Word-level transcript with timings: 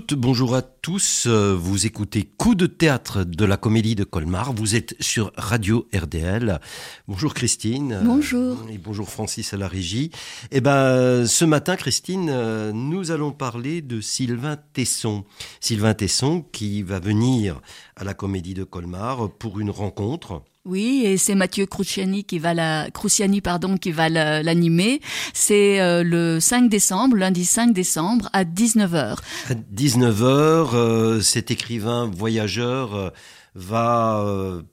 toutes, 0.00 0.18
bonjour 0.18 0.54
à 0.54 0.62
tous. 0.62 1.26
Euh, 1.26 1.54
vous 1.54 1.84
écoutez 1.84 2.22
Coup 2.24 2.54
de 2.54 2.66
théâtre 2.66 3.22
de 3.24 3.44
la 3.44 3.58
comédie 3.58 3.94
de 3.94 4.04
Colmar. 4.04 4.54
Vous 4.54 4.74
êtes 4.74 4.94
sur 4.98 5.30
Radio 5.36 5.88
RDL. 5.94 6.58
Bonjour 7.06 7.34
Christine. 7.34 8.00
Bonjour. 8.02 8.56
Et 8.72 8.78
bonjour 8.78 9.10
Francis 9.10 9.52
à 9.52 9.58
la 9.58 9.68
régie. 9.68 10.10
Eh 10.52 10.62
ben, 10.62 11.26
ce 11.26 11.44
matin, 11.44 11.76
Christine, 11.76 12.28
euh, 12.30 12.72
nous 12.72 13.10
allons 13.10 13.32
parler 13.32 13.82
de 13.82 14.00
Sylvain 14.00 14.56
Tesson. 14.72 15.24
Sylvain 15.60 15.92
Tesson 15.92 16.44
qui 16.50 16.82
va 16.82 16.98
venir 16.98 17.60
à 18.00 18.04
la 18.04 18.14
comédie 18.14 18.54
de 18.54 18.64
Colmar 18.64 19.30
pour 19.30 19.60
une 19.60 19.70
rencontre. 19.70 20.42
Oui, 20.64 21.02
et 21.04 21.18
c'est 21.18 21.34
Mathieu 21.34 21.66
Cruciani 21.66 22.24
qui 22.24 22.38
va 22.38 22.54
la 22.54 22.90
Cruciani 22.90 23.42
pardon 23.42 23.76
qui 23.76 23.92
va 23.92 24.08
l'animer. 24.08 25.00
C'est 25.34 25.80
euh, 25.80 26.02
le 26.02 26.40
5 26.40 26.70
décembre, 26.70 27.16
lundi 27.16 27.44
5 27.44 27.72
décembre 27.72 28.30
à 28.32 28.44
19h. 28.44 29.18
À 29.48 29.54
19h, 29.54 30.74
euh, 30.74 31.20
cet 31.20 31.50
écrivain 31.50 32.10
voyageur 32.10 32.94
euh, 32.94 33.10
va 33.54 34.24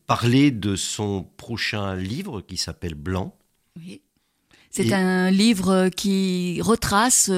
parler 0.05 0.51
de 0.51 0.75
son 0.75 1.23
prochain 1.35 1.95
livre 1.95 2.41
qui 2.41 2.57
s'appelle 2.57 2.95
Blanc. 2.95 3.35
Oui. 3.77 4.01
C'est 4.69 4.93
un 4.93 5.31
livre 5.31 5.89
qui 5.89 6.61
retrace 6.61 7.31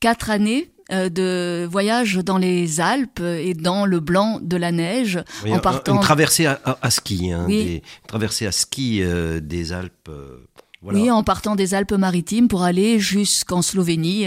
quatre 0.00 0.30
années 0.30 0.70
euh, 0.70 0.79
de 0.90 1.66
voyage 1.70 2.16
dans 2.16 2.38
les 2.38 2.80
Alpes 2.80 3.20
et 3.20 3.54
dans 3.54 3.86
le 3.86 4.00
blanc 4.00 4.38
de 4.42 4.56
la 4.56 4.72
neige 4.72 5.22
en 5.48 5.58
partant. 5.58 5.94
Une 5.94 6.00
traversée 6.00 6.46
à, 6.46 6.90
ski, 6.90 7.32
hein, 7.32 7.46
des, 7.48 7.82
traversée 8.06 8.46
à 8.46 8.52
ski 8.52 9.02
euh, 9.02 9.40
des 9.40 9.72
Alpes. 9.72 10.08
Euh, 10.08 10.46
oui, 10.82 11.10
en 11.10 11.22
partant 11.22 11.56
des 11.56 11.74
Alpes-Maritimes 11.74 12.48
pour 12.48 12.62
aller 12.62 12.98
jusqu'en 12.98 13.60
Slovénie, 13.60 14.24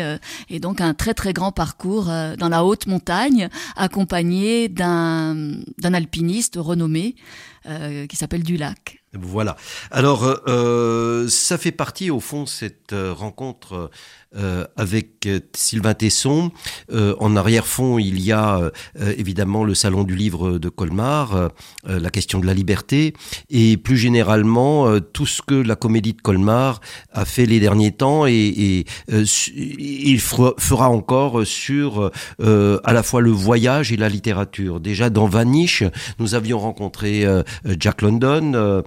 et 0.50 0.60
donc 0.60 0.82
un 0.82 0.94
très 0.94 1.16
très 1.16 1.34
grand 1.34 1.52
parcours 1.52 2.06
dans 2.06 2.48
la 2.48 2.64
haute 2.64 2.86
montagne, 2.86 3.50
accompagné 3.76 4.70
d'un 4.70 5.34
d'un 5.80 5.96
alpiniste 5.96 6.60
renommé 6.60 7.16
qui 8.08 8.16
s'appelle 8.16 8.44
Dulac. 8.44 9.04
Voilà. 9.14 9.58
Alors, 9.90 10.32
ça 11.28 11.58
fait 11.58 11.72
partie, 11.72 12.12
au 12.12 12.20
fond, 12.20 12.46
cette 12.46 12.94
rencontre 12.94 13.90
euh, 14.36 14.66
avec 14.78 15.28
euh, 15.28 15.42
Sylvain 15.54 15.94
Tesson. 15.94 16.50
Euh, 16.92 17.14
en 17.20 17.36
arrière-fond, 17.36 18.00
il 18.00 18.20
y 18.20 18.32
a 18.32 18.72
évidemment 19.18 19.64
le 19.64 19.76
Salon 19.76 20.04
du 20.04 20.16
Livre 20.16 20.58
de 20.58 20.70
Colmar, 20.70 21.50
la 21.86 22.10
question 22.10 22.40
de 22.40 22.46
la 22.46 22.54
liberté, 22.54 23.14
et 23.50 23.78
plus 23.78 23.98
généralement 23.98 25.00
tout 25.00 25.26
ce 25.26 25.42
que 25.42 25.54
la 25.54 25.76
Comédie 25.76 26.14
de 26.14 26.22
Colmar 26.22 26.82
a 27.12 27.26
fait 27.26 27.46
les 27.46 27.60
derniers 27.60 27.92
temps, 27.92 28.26
et, 28.26 28.86
il 29.10 30.20
fera 30.20 30.90
encore 30.90 31.46
sur 31.46 32.12
à 32.40 32.94
la 32.94 33.04
fois 33.04 33.22
le 33.22 33.32
voyage 33.32 33.92
et 33.92 33.98
la 33.98 34.10
littérature. 34.10 34.80
Déjà 34.80 35.10
dans 35.10 35.28
Vanish, 35.28 35.84
nous 36.20 36.36
avions 36.36 36.60
rencontré 36.60 37.26
Jack 37.80 38.02
London, 38.02 38.84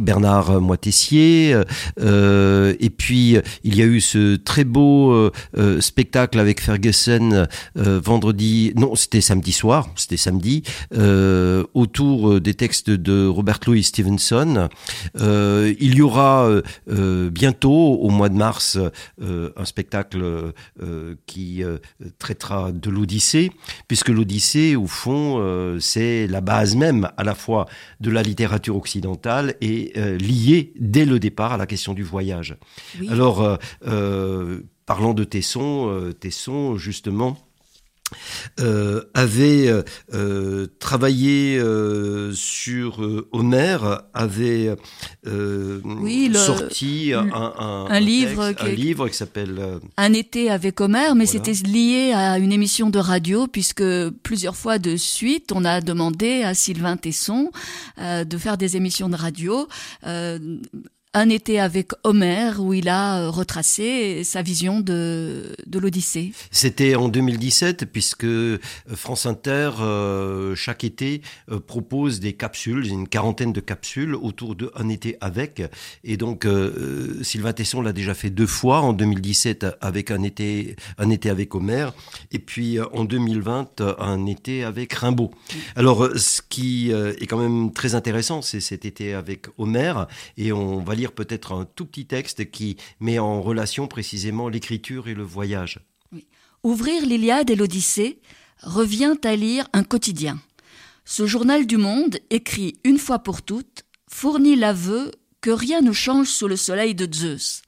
Bernard 0.00 0.60
Moitessier, 0.60 1.56
et 2.00 2.90
puis 2.90 3.36
il 3.64 3.76
y 3.76 3.82
a 3.82 3.86
eu 3.86 4.00
ce 4.00 4.27
très 4.36 4.64
beau 4.64 5.12
euh, 5.12 5.30
euh, 5.56 5.80
spectacle 5.80 6.38
avec 6.38 6.60
Ferguson 6.60 7.46
euh, 7.76 8.00
vendredi, 8.02 8.72
non, 8.76 8.94
c'était 8.94 9.20
samedi 9.20 9.52
soir, 9.52 9.88
c'était 9.96 10.16
samedi, 10.16 10.62
autour 11.74 12.40
des 12.40 12.54
textes 12.54 12.90
de 12.90 13.26
Robert 13.26 13.60
Louis 13.66 13.82
Stevenson. 13.82 14.68
il 15.14 15.94
y 15.94 16.02
aura 16.02 16.48
bientôt, 16.86 17.70
au 17.70 18.10
mois 18.10 18.28
de 18.28 18.34
mars, 18.34 18.78
un 19.20 19.64
spectacle 19.64 20.52
qui 21.26 21.62
traitera 22.18 22.72
de 22.72 22.90
l'Odyssée, 22.90 23.52
puisque 23.86 24.08
l'Odyssée, 24.08 24.76
au 24.76 24.86
fond, 24.86 25.78
c'est 25.80 26.26
la 26.26 26.40
base 26.40 26.76
même 26.76 27.10
à 27.16 27.24
la 27.24 27.34
fois 27.34 27.66
de 28.00 28.10
la 28.10 28.22
littérature 28.22 28.76
occidentale 28.76 29.54
et 29.60 29.92
liée 30.18 30.72
dès 30.78 31.04
le 31.04 31.18
départ 31.18 31.52
à 31.52 31.56
la 31.56 31.66
question 31.66 31.94
du 31.94 32.02
voyage. 32.02 32.56
Alors, 33.08 33.58
euh, 33.86 34.17
parlant 34.88 35.12
de 35.12 35.22
Tesson, 35.22 35.90
euh, 35.90 36.12
Tesson 36.12 36.78
justement 36.78 37.36
euh, 38.58 39.02
avait 39.12 39.70
travaillé 40.78 41.60
sur 42.32 43.00
Homère, 43.32 44.04
avait 44.14 44.74
sorti 46.32 47.12
un, 47.12 48.00
livre, 48.00 48.52
qui, 48.52 48.64
un 48.64 48.68
livre 48.70 49.08
qui 49.08 49.14
s'appelle 49.14 49.60
Un 49.98 50.14
été 50.14 50.48
avec 50.48 50.80
Homère, 50.80 51.14
mais 51.16 51.26
c'était 51.26 51.52
lié 51.52 52.12
à 52.14 52.38
une 52.38 52.50
émission 52.50 52.88
de 52.88 52.98
radio 52.98 53.46
puisque 53.46 53.84
plusieurs 54.22 54.56
fois 54.56 54.78
de 54.78 54.96
suite 54.96 55.52
on 55.54 55.66
a 55.66 55.82
demandé 55.82 56.42
à 56.44 56.54
Sylvain 56.54 56.96
Tesson 56.96 57.50
de 57.98 58.38
faire 58.38 58.56
des 58.56 58.78
émissions 58.78 59.10
de 59.10 59.16
radio 59.16 59.68
un 61.14 61.30
été 61.30 61.58
avec 61.58 61.92
Homère 62.04 62.60
où 62.60 62.74
il 62.74 62.88
a 62.88 63.20
euh, 63.20 63.30
retracé 63.30 64.24
sa 64.24 64.42
vision 64.42 64.80
de, 64.80 65.56
l'Odyssée. 65.72 66.32
C'était 66.50 66.96
en 66.96 67.08
2017 67.08 67.86
puisque 67.86 68.24
euh, 68.24 68.58
France 68.94 69.24
Inter 69.24 69.70
euh, 69.80 70.54
chaque 70.54 70.84
été 70.84 71.22
propose 71.66 72.20
des 72.20 72.34
capsules, 72.34 72.86
une 72.86 73.08
quarantaine 73.08 73.52
de 73.52 73.60
capsules 73.60 74.14
autour 74.14 74.54
de 74.54 74.70
Un 74.74 74.88
été 74.88 75.16
avec 75.20 75.62
et 76.04 76.16
donc 76.16 76.46
Sylvain 77.22 77.52
Tesson 77.52 77.80
l'a 77.80 77.92
déjà 77.92 78.14
fait 78.14 78.30
deux 78.30 78.46
fois 78.46 78.80
en 78.80 78.92
2017 78.92 79.66
avec 79.80 80.10
un 80.10 80.22
été 80.22 80.76
un 80.98 81.10
été 81.10 81.30
avec 81.30 81.54
Homère 81.54 81.94
et 82.32 82.38
puis 82.38 82.78
en 82.80 83.04
2020 83.04 83.82
un 83.98 84.26
été 84.26 84.64
avec 84.64 84.92
Rimbaud. 84.92 85.30
Alors 85.76 86.08
ce 86.16 86.42
qui 86.46 86.90
est 86.90 87.26
quand 87.26 87.38
même 87.38 87.72
très 87.72 87.94
intéressant 87.94 88.42
c'est 88.42 88.60
cet 88.60 88.84
été 88.84 89.14
avec 89.14 89.46
Homère 89.58 90.06
et 90.36 90.52
on 90.52 90.80
va 90.80 90.94
peut-être 91.06 91.52
un 91.52 91.64
tout 91.64 91.86
petit 91.86 92.06
texte 92.06 92.50
qui 92.50 92.76
met 93.00 93.18
en 93.18 93.40
relation 93.40 93.86
précisément 93.86 94.48
l'écriture 94.48 95.08
et 95.08 95.14
le 95.14 95.22
voyage. 95.22 95.80
Ouvrir 96.64 97.06
l'Iliade 97.06 97.50
et 97.50 97.56
l'Odyssée 97.56 98.20
revient 98.62 99.14
à 99.24 99.36
lire 99.36 99.68
un 99.72 99.84
quotidien. 99.84 100.38
Ce 101.04 101.26
journal 101.26 101.66
du 101.66 101.76
monde, 101.76 102.18
écrit 102.30 102.74
une 102.84 102.98
fois 102.98 103.20
pour 103.20 103.42
toutes, 103.42 103.84
fournit 104.10 104.56
l'aveu 104.56 105.12
que 105.40 105.50
rien 105.50 105.80
ne 105.80 105.92
change 105.92 106.28
sous 106.28 106.48
le 106.48 106.56
soleil 106.56 106.94
de 106.94 107.08
Zeus. 107.12 107.62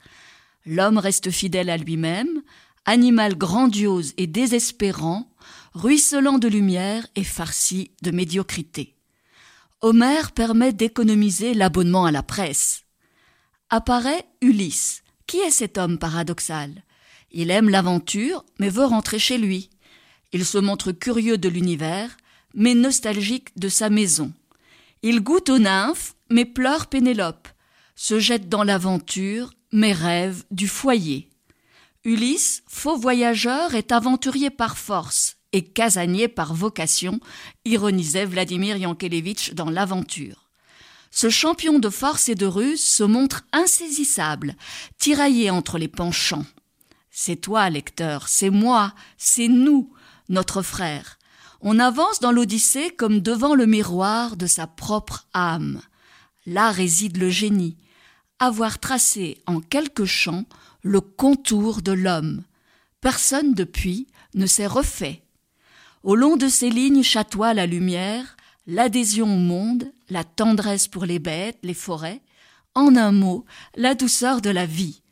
L'homme 0.67 0.99
reste 0.99 1.31
fidèle 1.31 1.71
à 1.71 1.77
lui-même, 1.77 2.43
animal 2.85 3.37
grandiose 3.39 4.13
et 4.17 4.27
désespérant, 4.27 5.31
ruisselant 5.73 6.39
de 6.39 6.49
lumière 6.49 7.07
et 7.15 7.25
farci 7.25 7.93
de 8.03 8.11
médiocrité. 8.11 8.97
Homère 9.81 10.33
permet 10.33 10.73
d'économiser 10.73 11.55
l'abonnement 11.55 12.05
à 12.05 12.11
la 12.11 12.23
presse 12.23 12.85
apparaît 13.71 14.27
Ulysse. 14.41 15.03
Qui 15.27 15.39
est 15.39 15.51
cet 15.51 15.79
homme 15.79 15.99
paradoxal? 15.99 16.85
Il 17.31 17.51
aime 17.51 17.69
l'aventure, 17.69 18.45
mais 18.59 18.69
veut 18.69 18.85
rentrer 18.85 19.21
chez 19.21 19.39
lui. 19.39 19.71
Il 20.33 20.45
se 20.45 20.59
montre 20.59 20.91
curieux 20.93 21.39
de 21.39 21.49
l'univers, 21.49 22.17
mais 22.55 22.75
nostalgique 22.75 23.57
de 23.57 23.69
sa 23.69 23.89
maison. 23.89 24.33
Il 25.03 25.21
goûte 25.21 25.49
aux 25.49 25.59
nymphes, 25.59 26.15
mais 26.29 26.45
pleure 26.45 26.89
Pénélope, 26.89 27.49
se 27.95 28.19
jette 28.19 28.49
dans 28.49 28.65
l'aventure, 28.65 29.53
mais 29.73 29.93
rêve 29.93 30.45
du 30.51 30.67
foyer. 30.67 31.31
Ulysse, 32.05 32.63
faux 32.67 32.97
voyageur, 32.97 33.75
est 33.75 33.93
aventurier 33.93 34.51
par 34.51 34.77
force 34.77 35.37
et 35.53 35.65
casanier 35.65 36.29
par 36.29 36.55
vocation, 36.55 37.21
ironisait 37.65 38.25
Vladimir 38.25 38.77
Yankelevitch 38.77 39.53
dans 39.55 39.71
l'aventure. 39.71 40.50
Ce 41.11 41.29
champion 41.29 41.79
de 41.79 41.89
force 41.89 42.29
et 42.29 42.35
de 42.35 42.47
ruse 42.47 42.83
se 42.83 43.03
montre 43.03 43.43
insaisissable, 43.53 44.55
tiraillé 44.99 45.51
entre 45.51 45.77
les 45.77 45.89
penchants. 45.89 46.47
C'est 47.11 47.37
toi, 47.37 47.69
lecteur, 47.69 48.29
c'est 48.29 48.51
moi, 48.51 48.95
c'est 49.19 49.49
nous, 49.49 49.93
notre 50.29 50.63
frère. 50.63 51.19
On 51.61 51.79
avance 51.79 52.21
dans 52.21 52.33
l'Odyssée 52.33 52.91
comme 52.91 53.21
devant 53.21 53.55
le 53.55 53.67
miroir 53.67 54.37
de 54.37 54.47
sa 54.47 54.67
propre 54.67 55.27
âme. 55.35 55.83
Là 56.47 56.71
réside 56.71 57.19
le 57.19 57.29
génie, 57.29 57.77
avoir 58.39 58.79
tracé 58.79 59.43
en 59.47 59.61
quelques 59.61 60.07
champs 60.07 60.47
le 60.83 61.01
contour 61.01 61.83
de 61.83 61.93
l'homme. 61.93 62.45
Personne 63.01 63.53
depuis 63.53 64.07
ne 64.35 64.47
s'est 64.47 64.67
refait. 64.67 65.23
Au 66.03 66.15
long 66.15 66.37
de 66.37 66.49
ces 66.49 66.71
lignes 66.71 67.03
chatoie 67.03 67.53
la 67.53 67.67
lumière, 67.67 68.37
l'adhésion 68.71 69.35
au 69.35 69.39
monde, 69.39 69.93
la 70.09 70.23
tendresse 70.23 70.87
pour 70.87 71.05
les 71.05 71.19
bêtes, 71.19 71.59
les 71.63 71.75
forêts, 71.75 72.23
en 72.75 72.95
un 72.95 73.11
mot, 73.11 73.45
la 73.75 73.97
douceur 73.97 74.41
de 74.41 74.51
la 74.51 74.65
vie. 74.65 75.03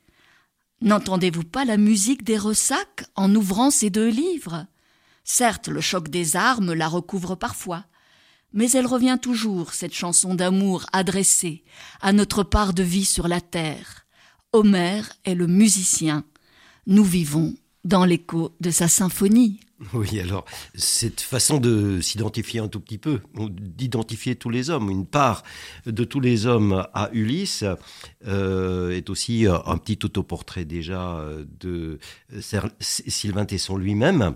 N'entendez-vous 0.81 1.43
pas 1.43 1.65
la 1.65 1.77
musique 1.77 2.23
des 2.23 2.39
ressacs 2.39 3.05
en 3.17 3.35
ouvrant 3.35 3.71
ces 3.71 3.91
deux 3.91 4.09
livres? 4.09 4.67
Certes, 5.25 5.67
le 5.67 5.81
choc 5.81 6.09
des 6.09 6.37
armes 6.37 6.73
la 6.73 6.87
recouvre 6.87 7.35
parfois, 7.35 7.85
mais 8.53 8.71
elle 8.71 8.87
revient 8.87 9.19
toujours, 9.21 9.75
cette 9.75 9.93
chanson 9.93 10.37
d'amour 10.37 10.87
adressée 10.93 11.65
à 12.01 12.13
notre 12.13 12.45
part 12.45 12.75
de 12.75 12.85
vie 12.85 13.05
sur 13.05 13.27
la 13.27 13.41
terre. 13.41 14.07
Homère 14.53 15.11
est 15.25 15.35
le 15.35 15.49
musicien, 15.49 16.25
nous 16.87 17.05
vivons 17.05 17.55
dans 17.85 18.05
l'écho 18.05 18.55
de 18.61 18.71
sa 18.71 18.87
symphonie. 18.87 19.59
Oui, 19.95 20.19
alors 20.19 20.45
cette 20.75 21.21
façon 21.21 21.59
de 21.59 22.01
s'identifier 22.01 22.59
un 22.61 22.69
tout 22.69 22.81
petit 22.81 22.99
peu, 22.99 23.21
d'identifier 23.37 24.35
tous 24.35 24.51
les 24.51 24.71
hommes, 24.71 24.91
une 24.91 25.07
part 25.07 25.45
de 25.87 26.03
tous 26.03 26.19
les 26.19 26.47
hommes 26.47 26.87
à 26.95 27.11
Ulysse, 27.13 27.65
euh, 28.27 28.91
est 28.91 29.09
aussi 29.09 29.47
un 29.47 29.79
petit 29.79 29.99
autoportrait 30.05 30.65
déjà 30.65 31.25
de 31.61 32.01
Sylvain 32.81 33.45
Tesson 33.45 33.77
lui-même 33.77 34.35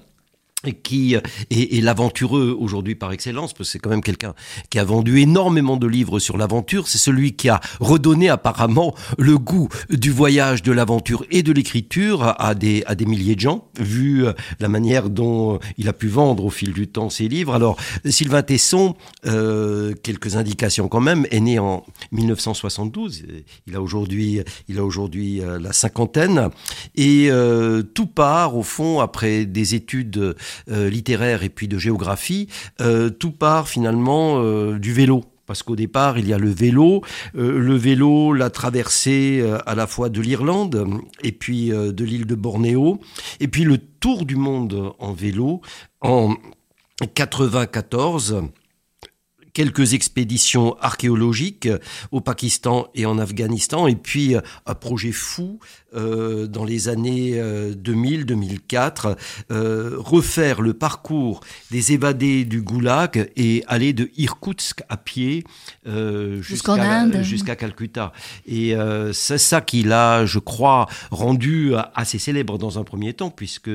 qui 0.82 1.14
est, 1.14 1.82
l'aventureux 1.82 2.56
aujourd'hui 2.59 2.94
par 2.94 3.12
excellence, 3.12 3.53
parce 3.53 3.69
que 3.69 3.73
c'est 3.73 3.79
quand 3.79 3.91
même 3.91 4.03
quelqu'un 4.03 4.35
qui 4.70 4.79
a 4.79 4.85
vendu 4.85 5.20
énormément 5.20 5.76
de 5.76 5.87
livres 5.87 6.19
sur 6.19 6.37
l'aventure. 6.37 6.88
C'est 6.88 6.99
celui 6.99 7.35
qui 7.35 7.49
a 7.49 7.61
redonné 7.81 8.29
apparemment 8.29 8.94
le 9.19 9.38
goût 9.38 9.69
du 9.91 10.11
voyage, 10.11 10.62
de 10.62 10.73
l'aventure 10.73 11.25
et 11.31 11.43
de 11.43 11.53
l'écriture 11.53 12.35
à 12.38 12.55
des, 12.55 12.82
à 12.87 12.94
des 12.94 13.06
milliers 13.06 13.35
de 13.35 13.41
gens, 13.41 13.69
vu 13.79 14.26
euh, 14.26 14.32
la 14.61 14.69
manière 14.69 15.11
dont 15.11 15.59
il 15.79 15.88
a 15.88 15.93
pu 15.93 16.09
vendre 16.09 16.44
au 16.44 16.50
fil 16.50 16.73
du 16.73 16.88
temps 16.88 17.11
ses 17.11 17.29
livres. 17.29 17.55
Alors, 17.55 17.76
Sylvain 18.05 18.43
Tesson, 18.43 18.94
euh, 19.26 19.94
quelques 20.03 20.37
indications 20.37 20.88
quand 20.88 21.00
même, 21.00 21.26
est 21.31 21.41
né 21.41 21.58
en 21.58 21.85
1972. 22.12 23.25
Il 23.67 23.76
a 23.76 23.82
aujourd'hui, 23.82 24.41
il 24.69 24.79
a 24.79 24.85
aujourd'hui 24.85 25.41
euh, 25.41 25.58
la 25.58 25.73
cinquantaine, 25.73 26.50
et 26.94 27.29
euh, 27.31 27.82
tout 27.82 28.06
part 28.06 28.56
au 28.56 28.62
fond 28.62 29.00
après 29.00 29.44
des 29.44 29.75
études 29.75 30.17
euh, 30.19 30.35
littéraire 30.69 31.43
et 31.43 31.49
puis 31.49 31.69
de 31.69 31.78
géographie, 31.78 32.49
euh, 32.81 33.10
tout 33.10 33.32
part 33.32 33.69
finalement 33.69 34.43
euh, 34.43 34.78
du 34.78 34.93
vélo. 34.93 35.25
Parce 35.46 35.62
qu'au 35.62 35.76
départ, 35.76 36.19
il 36.19 36.28
y 36.28 36.32
a 36.32 36.38
le 36.38 36.49
vélo, 36.49 37.02
le 37.34 37.75
vélo, 37.75 38.32
la 38.32 38.49
traversée 38.49 39.44
à 39.66 39.75
la 39.75 39.88
fois 39.88 40.08
de 40.08 40.20
l'Irlande 40.20 40.87
et 41.22 41.32
puis 41.32 41.69
de 41.70 42.04
l'île 42.04 42.26
de 42.26 42.37
Bornéo, 42.37 43.00
et 43.40 43.49
puis 43.49 43.64
le 43.64 43.76
tour 43.76 44.25
du 44.25 44.37
monde 44.37 44.94
en 45.00 45.12
vélo 45.12 45.60
en 46.00 46.37
94 47.14 48.44
quelques 49.52 49.94
expéditions 49.94 50.76
archéologiques 50.81 51.69
au 52.10 52.20
Pakistan 52.20 52.88
et 52.94 53.06
en 53.06 53.19
Afghanistan, 53.19 53.87
et 53.87 53.96
puis 53.96 54.34
un 54.66 54.75
projet 54.75 55.12
fou 55.12 55.58
euh, 55.94 56.47
dans 56.47 56.65
les 56.65 56.89
années 56.89 57.41
2000-2004, 57.41 59.06
euh, 59.06 59.15
euh, 59.50 59.97
refaire 59.99 60.61
le 60.62 60.73
parcours 60.75 61.41
des 61.71 61.93
évadés 61.93 62.44
du 62.44 62.62
Goulag 62.62 63.31
et 63.37 63.62
aller 63.67 63.93
de 63.93 64.11
Irkoutsk 64.17 64.83
à 64.89 64.97
pied 64.97 65.44
jusqu'à 66.41 67.56
Calcutta. 67.56 68.12
Et 68.47 68.75
c'est 69.12 69.39
ça 69.39 69.61
qu'il 69.61 69.93
a, 69.93 70.25
je 70.25 70.39
crois, 70.39 70.87
rendu 71.11 71.73
assez 71.94 72.19
célèbre 72.19 72.59
dans 72.59 72.79
un 72.79 72.85
premier 72.85 73.12
temps, 73.12 73.31
puisque 73.31 73.71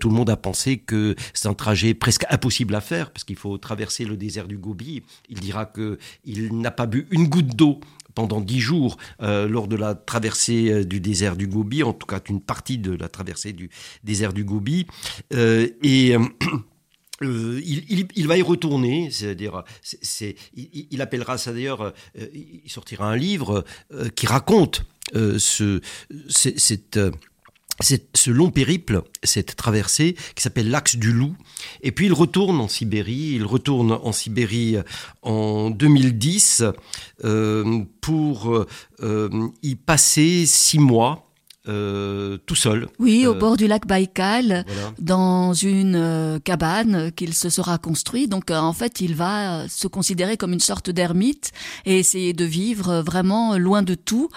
tout 0.00 0.08
le 0.08 0.14
monde 0.14 0.30
a 0.30 0.36
pensé 0.36 0.78
que 0.78 1.14
c'est 1.34 1.48
un 1.48 1.54
trajet 1.54 1.94
presque 1.94 2.24
impossible 2.30 2.74
à 2.74 2.80
faire, 2.80 3.10
parce 3.10 3.24
qu'il 3.24 3.36
faut 3.36 3.58
traverser 3.58 4.04
le 4.04 4.16
désert 4.16 4.46
du 4.46 4.58
Gobi. 4.58 5.02
Il 5.28 5.40
dira 5.40 5.66
qu'il 5.66 6.60
n'a 6.60 6.70
pas 6.70 6.86
bu 6.86 7.06
une 7.10 7.28
goutte 7.28 7.54
d'eau 7.56 7.80
pendant 8.18 8.40
dix 8.40 8.58
jours 8.58 8.96
euh, 9.22 9.46
lors 9.46 9.68
de 9.68 9.76
la 9.76 9.94
traversée 9.94 10.72
euh, 10.72 10.84
du 10.84 10.98
désert 10.98 11.36
du 11.36 11.46
Gobi, 11.46 11.84
en 11.84 11.92
tout 11.92 12.04
cas 12.04 12.18
une 12.28 12.40
partie 12.40 12.76
de 12.76 12.90
la 12.90 13.08
traversée 13.08 13.52
du 13.52 13.70
désert 14.02 14.32
du 14.32 14.42
Gobi. 14.42 14.88
Euh, 15.32 15.68
et 15.84 16.16
il, 17.22 18.26
va 18.26 18.36
y 18.36 18.42
retourner, 18.42 19.12
c'est-à-dire, 19.12 19.62
il, 20.56 21.00
appellera 21.00 21.38
ça 21.38 21.52
d'ailleurs, 21.52 21.94
il 22.34 22.68
sortira 22.68 23.08
un 23.08 23.16
livre 23.16 23.64
qui 24.16 24.26
raconte 24.26 24.84
ce, 25.14 25.80
cette 26.28 26.98
ce 27.80 28.30
long 28.30 28.50
périple, 28.50 29.02
cette 29.22 29.56
traversée 29.56 30.16
qui 30.34 30.42
s'appelle 30.42 30.70
l'axe 30.70 30.96
du 30.96 31.12
loup. 31.12 31.34
Et 31.82 31.92
puis 31.92 32.06
il 32.06 32.12
retourne 32.12 32.60
en 32.60 32.68
Sibérie, 32.68 33.32
il 33.34 33.44
retourne 33.44 33.92
en 33.92 34.12
Sibérie 34.12 34.76
en 35.22 35.70
2010 35.70 36.64
euh, 37.24 37.84
pour 38.00 38.66
euh, 39.00 39.48
y 39.62 39.74
passer 39.76 40.44
six 40.46 40.78
mois 40.78 41.27
euh, 41.68 42.38
tout 42.46 42.54
seul. 42.54 42.88
Oui, 42.98 43.26
au 43.26 43.34
euh, 43.34 43.38
bord 43.38 43.58
du 43.58 43.66
lac 43.66 43.86
Baïkal, 43.86 44.64
dans 44.98 45.52
une 45.52 45.96
euh, 45.96 46.38
cabane 46.38 47.12
qu'il 47.12 47.34
se 47.34 47.50
sera 47.50 47.76
construit. 47.76 48.26
Donc 48.26 48.50
en 48.50 48.72
fait, 48.72 49.02
il 49.02 49.14
va 49.14 49.68
se 49.68 49.86
considérer 49.86 50.38
comme 50.38 50.54
une 50.54 50.60
sorte 50.60 50.88
d'ermite 50.88 51.52
et 51.84 51.98
essayer 51.98 52.32
de 52.32 52.46
vivre 52.46 53.02
vraiment 53.04 53.58
loin 53.58 53.82
de 53.82 53.94
tout. 53.94 54.28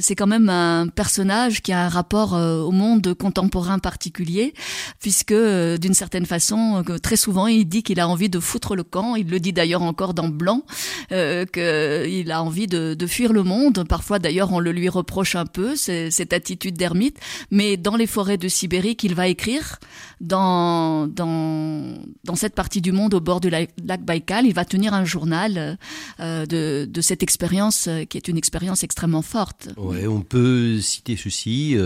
C'est 0.00 0.14
quand 0.14 0.26
même 0.26 0.48
un 0.48 0.88
personnage 0.88 1.60
qui 1.60 1.70
a 1.70 1.84
un 1.84 1.88
rapport 1.90 2.32
au 2.32 2.70
monde 2.70 3.12
contemporain 3.12 3.78
particulier, 3.78 4.54
puisque 5.00 5.34
d'une 5.34 5.92
certaine 5.92 6.24
façon, 6.24 6.82
très 7.02 7.16
souvent, 7.16 7.46
il 7.46 7.66
dit 7.66 7.82
qu'il 7.82 8.00
a 8.00 8.08
envie 8.08 8.30
de 8.30 8.40
foutre 8.40 8.74
le 8.74 8.84
camp. 8.84 9.16
Il 9.16 9.28
le 9.28 9.38
dit 9.38 9.52
d'ailleurs 9.52 9.82
encore 9.82 10.14
dans 10.14 10.28
Blanc, 10.28 10.62
qu'il 11.10 12.32
a 12.32 12.42
envie 12.42 12.66
de, 12.66 12.94
de, 12.94 13.06
fuir 13.06 13.34
le 13.34 13.42
monde. 13.42 13.84
Parfois, 13.86 14.18
d'ailleurs, 14.18 14.52
on 14.52 14.60
le 14.60 14.72
lui 14.72 14.88
reproche 14.88 15.36
un 15.36 15.46
peu, 15.46 15.76
cette 15.76 16.32
attitude 16.32 16.55
d'ermite, 16.56 17.18
mais 17.50 17.76
dans 17.76 17.96
les 17.96 18.06
forêts 18.06 18.38
de 18.38 18.48
Sibérie 18.48 18.96
qu'il 18.96 19.14
va 19.14 19.28
écrire 19.28 19.78
dans, 20.20 21.06
dans, 21.06 22.34
cette 22.34 22.54
partie 22.54 22.80
du 22.80 22.92
monde 22.92 23.14
au 23.14 23.20
bord 23.20 23.40
du 23.40 23.50
lac, 23.50 23.70
Baïkal. 23.78 24.46
Il 24.46 24.54
va 24.54 24.64
tenir 24.64 24.94
un 24.94 25.04
journal 25.04 25.78
euh, 26.20 26.46
de, 26.46 26.86
de, 26.90 27.00
cette 27.00 27.22
expérience 27.22 27.88
euh, 27.88 28.04
qui 28.04 28.16
est 28.16 28.28
une 28.28 28.36
expérience 28.36 28.82
extrêmement 28.82 29.22
forte. 29.22 29.68
Ouais, 29.76 30.06
on 30.06 30.20
peut 30.20 30.80
citer 30.80 31.16
ceci, 31.16 31.76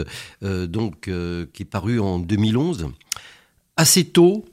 euh, 0.42 0.66
donc, 0.66 1.10
qui 1.52 1.62
est 1.62 1.70
paru 1.70 2.00
en 2.00 2.18
2011. 2.18 2.88
Assez 3.76 4.04
tôt, 4.04 4.44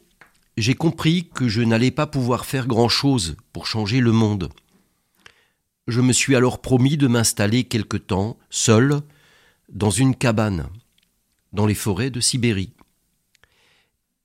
j'ai 0.57 0.73
compris 0.73 1.27
que 1.33 1.47
je 1.47 1.61
n'allais 1.61 1.91
pas 1.91 2.07
pouvoir 2.07 2.45
faire 2.45 2.67
grand-chose 2.67 3.35
pour 3.53 3.67
changer 3.67 3.99
le 3.99 4.11
monde. 4.11 4.49
Je 5.87 6.01
me 6.01 6.11
suis 6.13 6.35
alors 6.35 6.59
promis 6.59 6.97
de 6.97 7.07
m'installer 7.07 7.63
quelque 7.63 7.97
temps, 7.97 8.37
seul, 8.49 9.01
dans 9.69 9.89
une 9.89 10.15
cabane, 10.15 10.69
dans 11.53 11.65
les 11.65 11.75
forêts 11.75 12.09
de 12.09 12.19
Sibérie. 12.19 12.73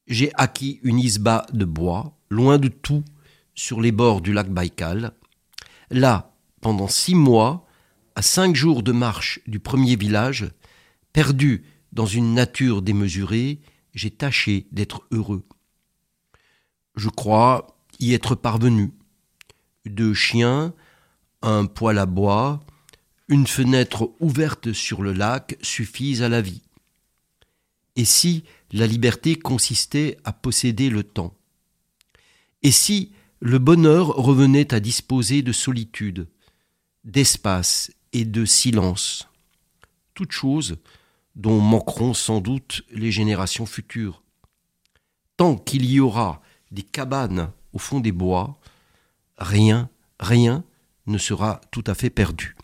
J'ai 0.07 0.33
acquis 0.35 0.81
une 0.83 0.99
isba 0.99 1.47
de 1.53 1.65
bois, 1.65 2.17
loin 2.31 2.59
de 2.59 2.69
tout, 2.69 3.05
sur 3.55 3.81
les 3.81 3.93
bords 3.93 4.21
du 4.21 4.33
lac 4.33 4.51
Baïkal. 4.51 5.13
Là, 5.91 6.35
pendant 6.61 6.89
six 6.89 7.15
mois, 7.15 7.67
à 8.15 8.23
cinq 8.23 8.57
jours 8.57 8.83
de 8.83 8.93
marche 8.93 9.41
du 9.47 9.59
premier 9.59 9.97
village, 9.97 10.51
perdu 11.13 11.65
dans 11.93 12.07
une 12.07 12.35
nature 12.35 12.83
démesurée, 12.83 13.61
j'ai 13.95 14.11
tâché 14.11 14.67
d'être 14.73 15.07
heureux. 15.11 15.45
Je 16.97 17.09
crois 17.09 17.77
y 18.01 18.15
être 18.15 18.35
parvenu. 18.35 18.93
Deux 19.87 20.15
chiens, 20.15 20.75
un 21.43 21.67
poêle 21.67 21.99
à 21.99 22.07
bois, 22.07 22.61
une 23.33 23.47
fenêtre 23.47 24.13
ouverte 24.21 24.75
sur 24.75 25.01
le 25.01 25.15
lac 25.15 25.57
suffisent 25.63 26.23
à 26.23 26.29
la 26.29 26.43
vie. 26.43 26.61
Et 27.97 28.05
si 28.05 28.45
la 28.73 28.87
liberté 28.87 29.37
consistait 29.37 30.19
à 30.25 30.35
posséder 30.35 30.91
le 30.91 31.03
temps? 31.03 31.35
Et 32.63 32.71
si 32.71 33.13
le 33.41 33.59
bonheur 33.59 34.09
revenait 34.09 34.75
à 34.75 34.81
disposer 34.81 35.41
de 35.41 35.51
solitude, 35.51 36.29
d'espace 37.05 37.91
et 38.13 38.27
de 38.27 38.45
silence? 38.45 39.29
Toutes 40.13 40.33
choses 40.33 40.77
dont 41.35 41.59
manqueront 41.59 42.13
sans 42.13 42.43
doute 42.43 42.83
les 42.91 43.11
générations 43.11 43.65
futures. 43.65 44.23
Tant 45.39 45.57
qu'il 45.57 45.91
y 45.91 46.01
aura 46.01 46.43
des 46.71 46.83
cabanes 46.83 47.51
au 47.73 47.79
fond 47.79 48.01
des 48.01 48.13
bois, 48.13 48.61
rien, 49.39 49.89
rien 50.21 50.65
ne 51.07 51.17
sera 51.17 51.63
tout 51.71 51.85
à 51.87 51.95
fait 51.95 52.11
perdu. 52.11 52.57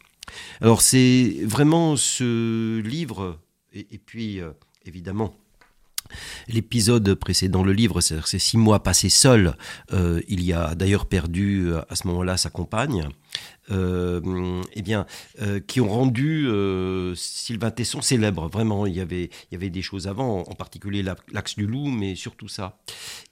Alors 0.60 0.82
c'est 0.82 1.36
vraiment 1.44 1.96
ce 1.96 2.80
livre, 2.80 3.38
et, 3.72 3.98
puis 3.98 4.40
euh, 4.40 4.50
évidemment 4.84 5.34
L'épisode 6.46 7.14
précédent 7.14 7.62
le 7.62 7.72
livre, 7.74 8.00
c'est 8.00 8.38
six 8.38 8.56
mois 8.56 8.82
passés 8.82 9.10
seul. 9.10 9.54
Euh, 9.92 10.22
il 10.26 10.42
y 10.42 10.54
a 10.54 10.74
d'ailleurs 10.74 11.04
perdu 11.04 11.66
euh, 11.66 11.82
à 11.90 11.96
ce 11.96 12.06
moment-là 12.06 12.38
sa 12.38 12.48
compagne. 12.48 13.06
eh 13.70 14.82
bien, 14.82 15.04
qui 15.66 15.82
ont 15.82 15.90
rendu 15.90 16.48
Sylvain 17.14 17.70
Tesson 17.70 18.00
célèbre. 18.00 18.48
Vraiment, 18.48 18.86
il 18.86 18.94
y 18.94 19.00
avait, 19.00 19.24
il 19.24 19.52
y 19.52 19.54
avait 19.56 19.68
des 19.68 19.82
choses 19.82 20.08
avant, 20.08 20.40
en 20.40 20.54
particulier 20.54 21.02
l'axe 21.02 21.56
du 21.56 21.66
loup, 21.66 21.88
mais 21.88 22.14
surtout 22.14 22.48
ça. 22.48 22.78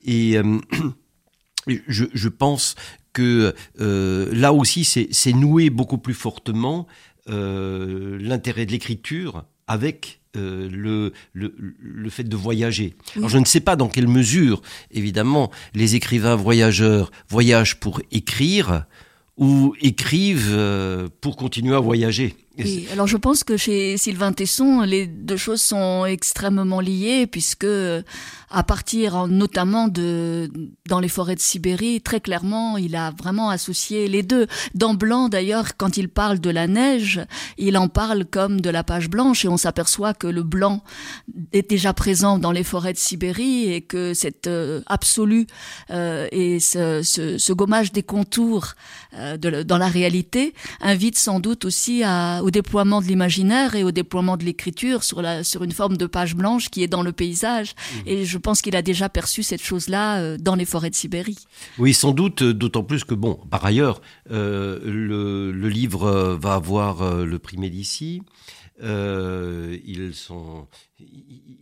Et 0.05 0.37
je, 1.67 2.05
je, 2.13 2.29
pense 2.29 2.75
que 3.17 3.55
euh, 3.81 4.29
là 4.35 4.53
aussi, 4.53 4.85
c'est 4.85 5.33
noué 5.33 5.71
beaucoup 5.71 5.97
plus 5.97 6.13
fortement 6.13 6.87
euh, 7.31 8.19
l'intérêt 8.21 8.67
de 8.67 8.73
l'écriture 8.73 9.47
avec 9.67 10.21
euh, 10.37 10.69
le, 10.71 11.15
le, 11.33 12.11
fait 12.11 12.25
de 12.25 12.37
voyager. 12.37 12.95
Alors 13.17 13.31
je 13.31 13.39
ne 13.39 13.47
sais 13.47 13.61
pas 13.61 13.75
dans 13.75 13.89
quelle 13.89 14.07
mesure, 14.07 14.61
évidemment, 14.91 15.51
les 15.73 15.95
écrivains 15.95 16.37
voyageurs 16.37 17.11
voyagent 17.31 17.81
pour 17.81 18.03
écrire 18.13 18.85
ou 19.39 19.75
écrivent 19.81 21.11
pour 21.23 21.37
continuer 21.37 21.75
à 21.75 21.81
voyager. 21.81 22.35
Oui, 22.59 22.89
alors 22.93 23.07
je 23.07 23.17
pense 23.17 23.45
que 23.45 23.57
chez 23.57 23.97
Sylvain 23.97 24.33
Tesson, 24.33 24.81
les 24.83 25.07
deux 25.07 25.37
choses 25.37 25.61
sont 25.61 26.07
extrêmement 26.07 26.81
liées, 26.81 27.27
puisque 27.27 27.67
à 28.51 28.63
partir 28.63 29.27
notamment 29.27 29.89
de 29.89 30.51
dans 30.89 31.01
les 31.01 31.09
forêts 31.09 31.35
de 31.35 31.41
Sibérie, 31.41 32.01
très 32.01 32.21
clairement, 32.21 32.77
il 32.79 32.97
a 32.97 33.11
vraiment 33.11 33.51
associé 33.51 34.09
les 34.09 34.23
deux. 34.23 34.47
Dans 34.75 34.95
Blanc, 34.95 35.29
d'ailleurs, 35.29 35.77
quand 35.77 35.97
il 35.97 36.09
parle 36.09 36.39
de 36.39 36.51
la 36.51 36.67
neige, 36.67 37.21
il 37.59 37.77
en 37.77 37.89
parle 37.89 38.25
comme 38.25 38.61
de 38.61 38.71
la 38.71 38.85
page 38.85 39.11
blanche, 39.11 39.45
et 39.45 39.49
on 39.49 39.57
s'aperçoit 39.57 40.15
que 40.15 40.27
le 40.27 40.43
blanc 40.43 40.83
est 41.53 41.69
déjà 41.69 41.93
présent 41.93 42.39
dans 42.39 42.53
les 42.53 42.65
forêts 42.65 42.93
de 42.93 42.99
Sibérie, 42.99 43.73
et 43.73 43.83
que 43.83 44.15
cette 44.15 44.47
euh, 44.47 44.81
absolue 44.87 45.47
euh, 45.91 46.29
et 46.33 46.61
ce, 46.61 47.03
ce, 47.03 47.39
ce, 47.39 47.53
gommage 47.53 47.93
des 47.93 48.03
contours 48.03 48.75
euh, 49.15 49.37
de, 49.37 49.63
dans 49.63 49.79
la 49.79 49.89
réalité 49.89 50.55
invite 50.81 51.19
sans 51.19 51.41
doute 51.41 51.65
aussi 51.65 52.03
à, 52.05 52.43
au 52.47 52.51
déploiement 52.53 53.01
de 53.01 53.07
l'imaginaire 53.09 53.75
et 53.75 53.83
au 53.83 53.91
déploiement 53.91 54.37
de 54.37 54.45
l'écriture 54.45 55.03
sur, 55.03 55.21
la, 55.21 55.43
sur 55.43 55.65
une 55.65 55.73
forme 55.73 55.97
de 55.97 56.07
page 56.07 56.37
blanche 56.37 56.69
qui 56.69 56.85
est 56.85 56.87
dans 56.87 57.03
le 57.03 57.11
paysage. 57.11 57.75
Mmh. 57.75 57.99
Et 58.07 58.25
je 58.25 58.39
pense 58.39 58.63
qu'il 58.63 58.77
a 58.77 58.83
déjà 58.83 59.09
perçu 59.09 59.43
cette 59.43 59.63
chose-là 59.63 60.21
euh, 60.21 60.37
dans 60.39 60.55
les 60.55 60.65
forêts 60.65 60.91
de 60.91 60.95
Sibérie. 60.95 61.39
Oui, 61.77 61.93
sans 61.93 62.13
doute, 62.13 62.43
euh, 62.43 62.55
d'autant 62.55 62.85
plus 62.85 63.03
que, 63.03 63.15
bon, 63.15 63.35
par 63.51 63.65
ailleurs, 63.65 64.01
euh, 64.31 64.79
le, 64.85 65.51
le, 65.51 65.69
livre 65.69 66.39
va 66.41 66.55
avoir 66.55 67.25
le 67.25 67.39
prix 67.41 67.57
Médicis. 67.57 68.23
Euh, 68.83 69.79
ils 69.87 70.13
sont, 70.15 70.67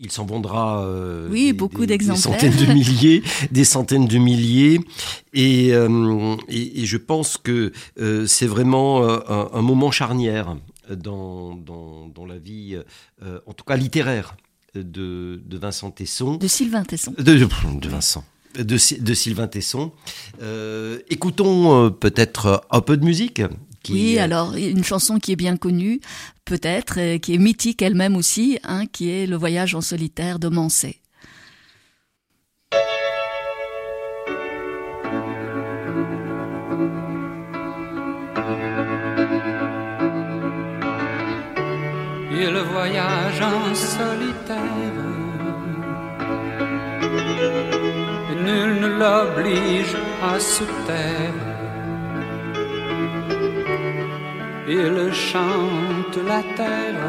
il 0.00 0.10
s'en 0.10 0.26
vendra 0.26 0.84
euh, 0.84 1.28
oui, 1.30 1.46
des, 1.46 1.52
beaucoup 1.52 1.86
d'exemplaires, 1.86 2.40
des 2.40 2.50
centaines 2.50 2.66
de 2.66 2.72
milliers, 2.72 3.22
des 3.52 3.64
centaines 3.64 4.08
de 4.08 4.18
milliers, 4.18 4.80
et, 5.32 5.72
euh, 5.72 6.34
et, 6.48 6.82
et 6.82 6.86
je 6.86 6.96
pense 6.96 7.36
que 7.36 7.72
c'est 8.26 8.46
vraiment 8.48 9.08
un, 9.08 9.48
un, 9.52 9.62
moment 9.62 9.92
charnière 9.92 10.56
dans, 10.90 11.54
dans, 11.54 12.08
dans 12.08 12.26
la 12.26 12.38
vie, 12.38 12.78
en 13.46 13.52
tout 13.52 13.64
cas 13.64 13.76
littéraire, 13.76 14.36
de, 14.74 15.40
de 15.44 15.58
Vincent 15.58 15.90
Tesson, 15.90 16.36
de 16.36 16.48
Sylvain 16.48 16.84
Tesson, 16.84 17.14
de, 17.16 17.22
de 17.22 17.88
Vincent. 17.88 18.24
De, 18.54 18.62
de, 18.62 19.14
Sylvain 19.14 19.48
Tesson. 19.48 19.92
Euh, 20.42 21.00
écoutons 21.10 21.86
euh, 21.86 21.90
peut-être 21.90 22.66
un 22.70 22.80
peu 22.80 22.96
de 22.96 23.04
musique 23.04 23.42
oui, 23.90 24.18
alors 24.18 24.54
une 24.54 24.84
chanson 24.84 25.18
qui 25.18 25.32
est 25.32 25.36
bien 25.36 25.56
connue, 25.56 26.00
peut-être, 26.44 26.98
euh, 26.98 27.18
qui 27.18 27.34
est 27.34 27.38
mythique 27.38 27.82
elle-même 27.82 28.16
aussi, 28.16 28.58
hein, 28.64 28.86
qui 28.86 29.10
est 29.10 29.26
Le 29.26 29.36
voyage 29.36 29.74
en 29.74 29.80
solitaire 29.80 30.38
de 30.38 30.48
Mansé. 30.48 31.00
Le 42.52 42.60
voyage 42.60 43.40
en 43.40 43.74
solitaire, 43.74 44.58
nul 48.44 48.80
ne 48.80 48.88
l'oblige 49.00 49.96
à 50.22 50.38
se 50.38 50.64
taire. 50.86 51.40
Il 54.68 55.12
chante 55.12 56.18
la 56.28 56.42
terre, 56.54 57.08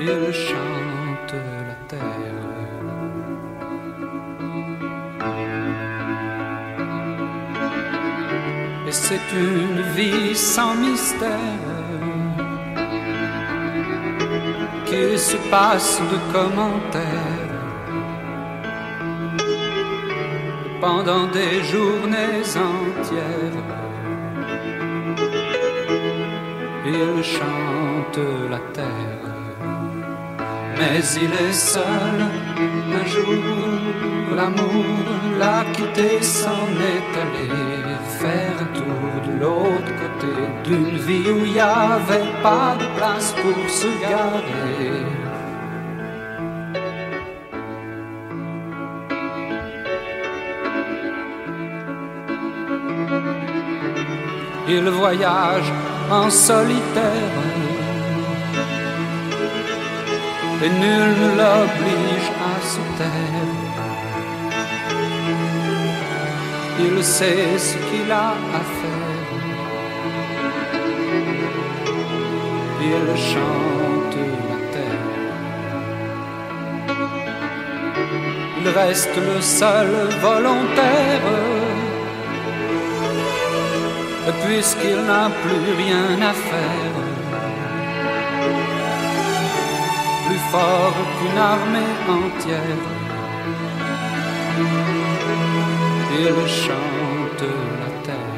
il 0.00 0.32
chante 0.32 1.34
la 1.68 1.76
terre. 1.86 2.50
Et 8.88 8.92
c'est 8.92 9.28
une 9.34 9.82
vie 9.94 10.34
sans 10.34 10.74
mystère 10.76 11.73
qui 14.86 15.18
se 15.18 15.36
passe 15.50 16.00
de 16.12 16.18
commentaires 16.32 17.54
pendant 20.80 21.26
des 21.28 21.62
journées 21.64 22.42
entières. 22.70 23.74
il 26.86 27.22
chante 27.22 28.20
la 28.50 28.58
terre. 28.72 29.34
Mais 30.78 31.00
il 31.22 31.32
est 31.46 31.52
seul, 31.52 32.18
un 33.00 33.06
jour 33.06 33.32
l'amour 34.36 34.84
l'a 35.38 35.64
quitté, 35.72 36.20
s'en 36.22 36.68
est 36.92 37.12
allé 37.22 37.48
faire 38.20 38.60
de 38.74 38.83
l'autre 39.40 39.92
côté 40.02 40.32
d'une 40.64 40.96
vie 40.96 41.30
où 41.30 41.44
il 41.44 41.52
n'y 41.52 41.60
avait 41.60 42.32
pas 42.42 42.76
de 42.78 42.86
place 42.96 43.34
pour 43.42 43.68
se 43.68 43.88
garer. 44.00 45.24
Il 54.66 54.88
voyage 54.88 55.70
en 56.10 56.30
solitaire. 56.30 57.42
Et 60.62 60.70
nul 60.70 61.10
ne 61.22 61.28
l'oblige 61.40 62.30
à 62.50 62.54
se 62.72 62.80
taire. 62.98 63.64
Il 66.80 67.04
sait 67.04 67.58
ce 67.58 67.74
qu'il 67.76 68.10
a 68.10 68.30
à 68.30 68.60
faire. 68.78 68.93
Il 72.86 73.06
chante 73.16 74.16
la 74.48 74.58
terre. 74.74 75.12
Il 78.60 78.68
reste 78.68 79.16
le 79.16 79.40
seul 79.40 79.90
volontaire 80.20 81.64
puisqu'il 84.44 84.96
n'a 85.06 85.30
plus 85.42 85.72
rien 85.82 86.20
à 86.30 86.32
faire. 86.32 86.96
Plus 90.26 90.42
fort 90.50 90.94
qu'une 91.16 91.38
armée 91.38 91.94
entière, 92.08 92.84
il 96.18 96.36
chante 96.48 97.44
la 97.80 97.90
terre. 98.06 98.34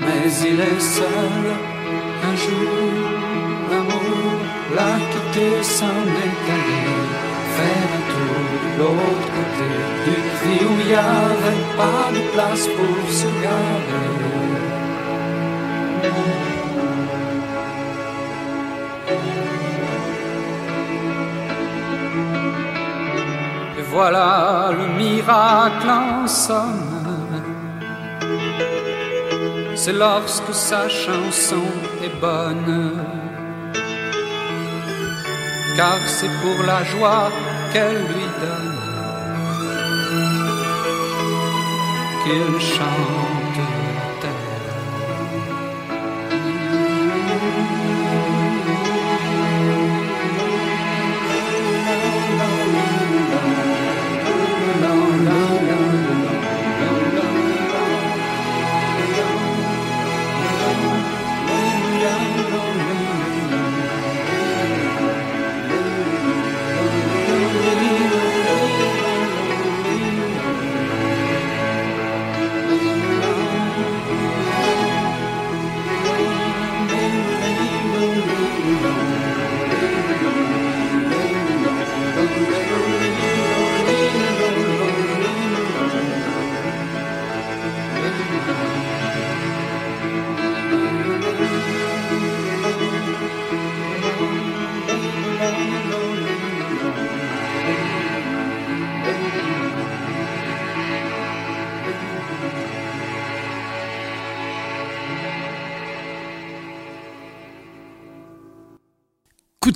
Mais 0.00 0.30
il 0.50 0.60
est 0.60 0.80
seul, 0.80 1.44
un 2.28 2.36
jour, 2.36 2.78
l'amour 3.70 4.38
l'a 4.76 4.94
quitté, 5.12 5.48
s'en 5.62 6.00
est 6.24 6.46
allé 6.56 6.82
faire 7.56 7.90
un 7.98 8.04
tour 8.12 8.40
de 8.52 8.68
l'autre 8.78 9.28
côté 9.36 9.70
d'une 10.04 10.30
vie 10.40 10.64
où 10.68 10.74
il 10.80 10.86
n'y 10.86 10.94
avait 10.94 11.66
pas 11.80 12.04
de 12.16 12.22
place 12.32 12.66
pour 12.76 13.00
se 13.20 13.28
garer. 13.44 14.16
Et 23.78 23.84
voilà 23.92 24.70
le 24.78 24.86
miracle 25.02 25.88
en 25.88 26.26
somme. 26.26 26.87
C'est 29.80 29.92
lorsque 29.92 30.52
sa 30.52 30.88
chanson 30.88 31.62
est 32.02 32.20
bonne 32.20 32.98
car 35.76 36.00
c'est 36.08 36.34
pour 36.42 36.66
la 36.66 36.82
joie 36.82 37.30
qu'elle 37.72 37.98
lui 38.12 38.26
donne 38.42 38.78
qu'il 42.24 42.60
chante. 42.60 43.37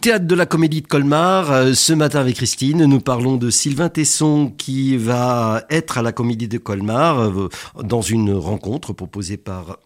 Théâtre 0.02 0.26
de 0.26 0.34
la 0.34 0.46
Comédie 0.46 0.82
de 0.82 0.88
Colmar. 0.88 1.52
Euh, 1.52 1.74
ce 1.74 1.92
matin 1.92 2.18
avec 2.18 2.34
Christine, 2.34 2.86
nous 2.86 2.98
parlons 2.98 3.36
de 3.36 3.50
Sylvain 3.50 3.88
Tesson 3.88 4.52
qui 4.58 4.96
va 4.96 5.62
être 5.70 5.96
à 5.96 6.02
la 6.02 6.10
Comédie 6.10 6.48
de 6.48 6.58
Colmar 6.58 7.20
euh, 7.20 7.48
dans 7.80 8.00
une 8.00 8.32
rencontre 8.32 8.92
proposée 8.92 9.36
par 9.36 9.78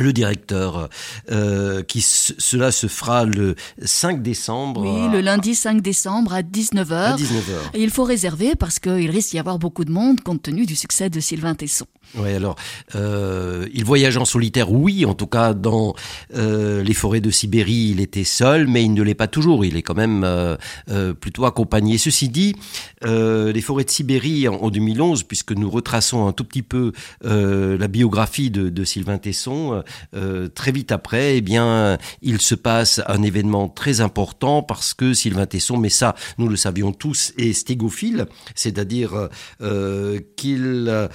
le 0.00 0.12
directeur, 0.12 0.88
euh, 1.30 1.82
qui 1.82 2.00
cela 2.00 2.72
se 2.72 2.86
fera 2.86 3.24
le 3.24 3.54
5 3.82 4.22
décembre. 4.22 4.82
Oui, 4.82 5.12
le 5.12 5.20
lundi 5.20 5.54
5 5.54 5.80
décembre 5.80 6.32
à 6.34 6.42
19h. 6.42 6.92
À 6.92 7.16
19h. 7.16 7.74
Et 7.74 7.82
il 7.82 7.90
faut 7.90 8.04
réserver 8.04 8.54
parce 8.54 8.78
qu'il 8.78 9.10
risque 9.10 9.30
d'y 9.30 9.38
avoir 9.38 9.58
beaucoup 9.58 9.84
de 9.84 9.92
monde 9.92 10.20
compte 10.20 10.42
tenu 10.42 10.66
du 10.66 10.76
succès 10.76 11.10
de 11.10 11.20
Sylvain 11.20 11.54
Tesson. 11.54 11.86
Oui, 12.16 12.32
alors, 12.32 12.56
euh, 12.96 13.68
il 13.72 13.84
voyage 13.84 14.16
en 14.16 14.24
solitaire, 14.24 14.72
oui, 14.72 15.04
en 15.04 15.14
tout 15.14 15.28
cas 15.28 15.54
dans 15.54 15.94
euh, 16.34 16.82
les 16.82 16.94
forêts 16.94 17.20
de 17.20 17.30
Sibérie, 17.30 17.90
il 17.92 18.00
était 18.00 18.24
seul, 18.24 18.66
mais 18.66 18.82
il 18.82 18.92
ne 18.94 19.02
l'est 19.02 19.14
pas 19.14 19.28
toujours, 19.28 19.64
il 19.64 19.76
est 19.76 19.82
quand 19.82 19.94
même 19.94 20.24
euh, 20.24 20.56
plutôt 21.14 21.44
accompagné. 21.44 21.98
Ceci 21.98 22.28
dit, 22.28 22.56
les 23.02 23.60
forêts 23.60 23.84
de 23.84 23.90
Sibérie 23.90 24.48
en, 24.48 24.54
en, 24.54 24.70
2011, 24.70 25.22
puisque 25.22 25.52
nous 25.52 25.70
retraçons 25.70 26.26
un 26.26 26.32
tout 26.32 26.44
petit 26.44 26.62
peu 26.62 26.92
la 27.22 27.88
biographie 27.88 28.50
de, 28.50 28.70
de 28.70 28.84
Sylvain 28.84 29.18
Tesson, 29.18 29.82
très 30.54 30.72
vite 30.72 30.92
après, 30.92 31.36
eh 31.36 31.40
bien, 31.40 31.98
il 32.22 32.40
se 32.40 32.54
passe 32.54 33.00
un 33.06 33.22
événement 33.22 33.68
très 33.68 34.00
important 34.00 34.62
parce 34.62 34.94
que 34.94 35.14
Sylvain 35.14 35.46
Tesson, 35.46 35.76
mais 35.76 35.88
ça, 35.88 36.14
nous 36.38 36.48
le 36.48 36.56
savions 36.56 36.92
tous, 36.92 37.32
est 37.38 37.52
stégophile, 37.52 38.26
c'est-à-dire 38.54 39.28
qu'il 40.36 41.08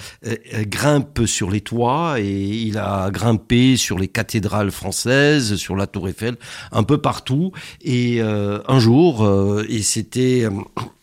grimpe 0.66 1.26
sur 1.26 1.50
les 1.50 1.60
toits 1.60 2.20
et 2.20 2.48
il 2.48 2.78
a 2.78 3.10
grimpé 3.10 3.76
sur 3.76 3.98
les 3.98 4.08
cathédrales 4.08 4.70
françaises, 4.70 5.56
sur 5.56 5.76
la 5.76 5.86
Tour 5.86 6.08
Eiffel, 6.08 6.36
un 6.72 6.82
peu 6.82 6.98
partout. 6.98 7.52
Et 7.82 8.20
euh, 8.20 8.60
un 8.68 8.78
jour, 8.78 9.24
euh, 9.24 9.64
et 9.68 9.82
c'était 9.82 10.44
euh, 10.44 10.50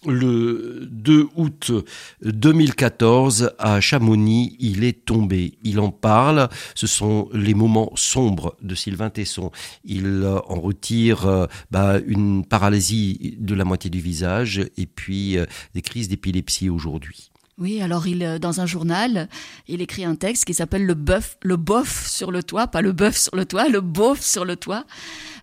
le 0.08 0.88
2 0.90 1.28
août 1.36 1.72
2014 2.24 3.54
à 3.60 3.82
Chamonix, 3.82 4.56
il 4.60 4.84
est 4.84 5.06
tombé. 5.06 5.58
Il 5.64 5.80
en 5.80 5.92
parle. 5.92 6.50
Ce 6.76 6.88
sont 6.88 7.30
les 7.34 7.54
moments 7.54 7.92
sombres 7.96 8.56
de 8.62 8.76
Sylvain 8.76 9.10
Tesson. 9.10 9.52
Il 9.84 10.26
en 10.26 10.60
retire 10.60 11.48
bah, 11.72 12.00
une 12.06 12.46
paralysie 12.46 13.38
de 13.40 13.56
la 13.56 13.66
moitié 13.66 13.90
du 13.90 14.00
visage 14.00 14.66
et 14.78 14.86
puis 14.86 15.38
des 15.74 15.82
crises 15.82 16.08
d'épilepsie 16.08 16.70
aujourd'hui. 16.70 17.33
Oui, 17.60 17.82
alors 17.82 18.08
il, 18.08 18.24
euh, 18.24 18.40
dans 18.40 18.62
un 18.62 18.66
journal, 18.66 19.30
il 19.68 19.82
écrit 19.82 20.06
un 20.06 20.16
texte 20.16 20.46
qui 20.46 20.56
s'appelle 20.56 20.86
le 20.86 20.96
bœuf, 20.96 21.38
le 21.44 21.56
bof 21.56 22.08
sur 22.08 22.32
le 22.32 22.42
toit, 22.42 22.66
pas 22.68 22.82
le 22.82 22.94
bœuf 22.94 23.16
sur 23.16 23.36
le 23.36 23.46
toit, 23.46 23.70
le 23.70 23.80
bof 23.80 24.22
sur 24.22 24.44
le 24.44 24.56
toit. 24.56 24.86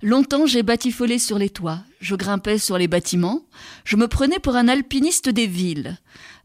Longtemps 0.03 0.45
j'ai 0.45 0.65
batifolé 0.65 1.21
sur 1.21 1.39
les 1.39 1.51
toits, 1.51 1.85
je 2.01 2.17
grimpais 2.17 2.59
sur 2.59 2.79
les 2.79 2.89
bâtiments, 2.89 3.45
je 3.85 3.97
me 3.97 4.09
prenais 4.09 4.41
pour 4.41 4.57
un 4.57 4.67
alpiniste 4.67 5.29
des 5.29 5.47
villes. 5.47 5.99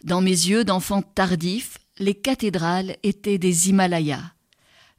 Dans 0.04 0.22
mes 0.22 0.30
yeux 0.30 0.64
d'enfant 0.64 1.02
tardif, 1.02 1.80
les 1.98 2.14
cathédrales 2.14 2.98
étaient 3.02 3.40
des 3.40 3.70
Himalayas. 3.70 4.34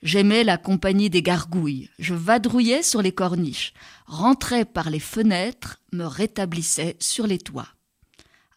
J'aimais 0.03 0.43
la 0.43 0.59
compagnie 0.59 1.11
des 1.11 1.23
gargouilles, 1.23 1.91
je 2.01 2.15
vadrouillais 2.15 2.83
sur 2.83 3.03
les 3.03 3.13
corniches, 3.13 3.73
rentrais 4.07 4.65
par 4.65 4.91
les 4.91 5.01
fenêtres, 5.01 5.81
me 5.93 6.05
rétablissais 6.05 6.97
sur 6.99 7.29
les 7.29 7.39
toits. 7.39 7.69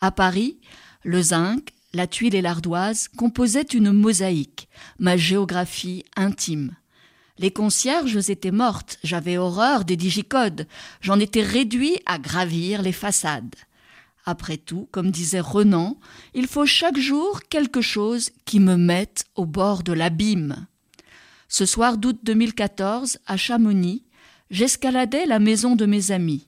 À 0.02 0.12
Paris, 0.12 0.60
le 1.04 1.22
zinc, 1.22 1.72
la 1.94 2.08
tuile 2.08 2.36
et 2.36 2.42
l'ardoise 2.42 3.08
composaient 3.08 3.62
une 3.62 3.92
mosaïque, 3.92 4.70
ma 5.00 5.18
géographie 5.18 6.06
intime. 6.16 6.76
Les 7.38 7.52
concierges 7.52 8.30
étaient 8.30 8.52
mortes, 8.52 9.00
j'avais 9.04 9.38
horreur 9.38 9.86
des 9.86 9.96
digicodes, 9.96 10.68
j'en 11.02 11.20
étais 11.20 11.42
réduit 11.42 11.98
à 12.06 12.20
gravir 12.20 12.82
les 12.82 12.92
façades. 12.92 13.56
Après 14.26 14.58
tout, 14.58 14.88
comme 14.92 15.10
disait 15.10 15.40
Renan, 15.40 15.98
il 16.34 16.48
faut 16.48 16.66
chaque 16.66 17.00
jour 17.00 17.42
quelque 17.50 17.82
chose 17.82 18.32
qui 18.46 18.60
me 18.60 18.76
mette 18.76 19.26
au 19.36 19.46
bord 19.46 19.84
de 19.84 19.94
l'abîme. 19.94 20.68
Ce 21.48 21.66
soir 21.66 21.98
d'août 21.98 22.20
2014, 22.24 23.20
à 23.26 23.38
Chamonix, 23.38 24.04
j'escaladais 24.52 25.26
la 25.26 25.40
maison 25.40 25.76
de 25.76 25.86
mes 25.86 26.12
amis. 26.12 26.48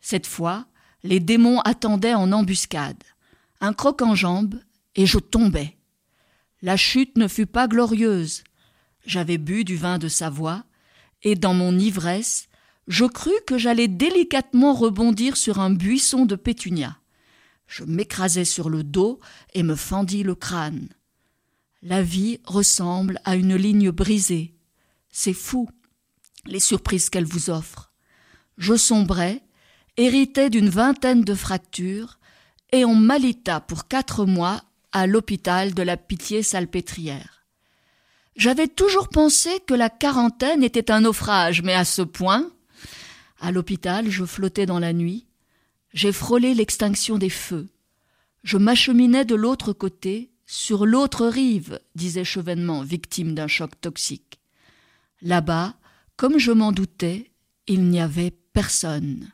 Cette 0.00 0.26
fois, 0.26 0.66
les 1.04 1.20
démons 1.20 1.60
attendaient 1.60 2.14
en 2.14 2.32
embuscade 2.32 3.04
un 3.64 3.72
croc 3.72 4.02
en 4.02 4.14
jambe, 4.14 4.60
et 4.94 5.06
je 5.06 5.18
tombais. 5.18 5.76
La 6.62 6.76
chute 6.76 7.16
ne 7.16 7.28
fut 7.28 7.46
pas 7.46 7.66
glorieuse. 7.66 8.44
J'avais 9.04 9.38
bu 9.38 9.64
du 9.64 9.76
vin 9.76 9.98
de 9.98 10.08
Savoie, 10.08 10.64
et 11.22 11.34
dans 11.34 11.54
mon 11.54 11.78
ivresse, 11.78 12.48
je 12.86 13.04
crus 13.04 13.40
que 13.46 13.58
j'allais 13.58 13.88
délicatement 13.88 14.74
rebondir 14.74 15.36
sur 15.36 15.58
un 15.58 15.70
buisson 15.70 16.26
de 16.26 16.36
pétunia. 16.36 16.98
Je 17.66 17.84
m'écrasai 17.84 18.44
sur 18.44 18.68
le 18.68 18.84
dos 18.84 19.20
et 19.54 19.62
me 19.62 19.74
fendis 19.74 20.22
le 20.22 20.34
crâne. 20.34 20.88
La 21.82 22.02
vie 22.02 22.40
ressemble 22.44 23.20
à 23.24 23.36
une 23.36 23.56
ligne 23.56 23.90
brisée. 23.90 24.54
C'est 25.10 25.32
fou, 25.32 25.68
les 26.46 26.60
surprises 26.60 27.08
qu'elle 27.08 27.24
vous 27.24 27.50
offre. 27.50 27.92
Je 28.58 28.76
sombrais, 28.76 29.42
héritais 29.96 30.50
d'une 30.50 30.68
vingtaine 30.68 31.24
de 31.24 31.34
fractures, 31.34 32.18
et 32.72 32.84
on 32.84 32.94
m'alita 32.94 33.60
pour 33.60 33.88
quatre 33.88 34.26
mois 34.26 34.62
à 34.92 35.06
l'hôpital 35.06 35.74
de 35.74 35.82
la 35.82 35.96
Pitié-Salpêtrière. 35.96 37.44
J'avais 38.36 38.68
toujours 38.68 39.08
pensé 39.08 39.60
que 39.66 39.74
la 39.74 39.90
quarantaine 39.90 40.64
était 40.64 40.90
un 40.90 41.02
naufrage, 41.02 41.62
mais 41.62 41.74
à 41.74 41.84
ce 41.84 42.02
point. 42.02 42.50
À 43.40 43.52
l'hôpital, 43.52 44.10
je 44.10 44.24
flottais 44.24 44.66
dans 44.66 44.78
la 44.78 44.92
nuit. 44.92 45.26
J'ai 45.92 46.12
frôlé 46.12 46.54
l'extinction 46.54 47.18
des 47.18 47.30
feux. 47.30 47.68
Je 48.42 48.58
m'acheminais 48.58 49.24
de 49.24 49.34
l'autre 49.34 49.72
côté, 49.72 50.30
sur 50.46 50.84
l'autre 50.84 51.26
rive, 51.26 51.78
disait 51.94 52.24
Chevènement, 52.24 52.82
victime 52.82 53.34
d'un 53.34 53.46
choc 53.46 53.80
toxique. 53.80 54.40
Là-bas, 55.22 55.74
comme 56.16 56.38
je 56.38 56.52
m'en 56.52 56.72
doutais, 56.72 57.30
il 57.66 57.84
n'y 57.84 58.00
avait 58.00 58.32
personne. 58.52 59.32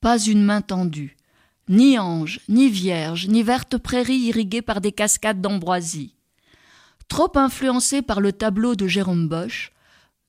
Pas 0.00 0.18
une 0.18 0.44
main 0.44 0.60
tendue, 0.60 1.16
ni 1.68 1.98
ange, 1.98 2.40
ni 2.48 2.68
vierge, 2.68 3.28
ni 3.28 3.42
verte 3.42 3.78
prairie 3.78 4.18
irriguée 4.18 4.62
par 4.62 4.80
des 4.80 4.92
cascades 4.92 5.40
d'ambroisie. 5.40 6.14
Trop 7.08 7.30
influencés 7.36 8.02
par 8.02 8.20
le 8.20 8.32
tableau 8.32 8.74
de 8.74 8.86
Jérôme 8.86 9.28
Bosch, 9.28 9.72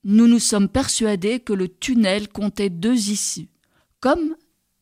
nous 0.03 0.27
nous 0.27 0.39
sommes 0.39 0.67
persuadés 0.67 1.39
que 1.39 1.53
le 1.53 1.69
tunnel 1.69 2.27
comptait 2.27 2.69
deux 2.69 3.09
issues, 3.09 3.49
comme 3.99 4.35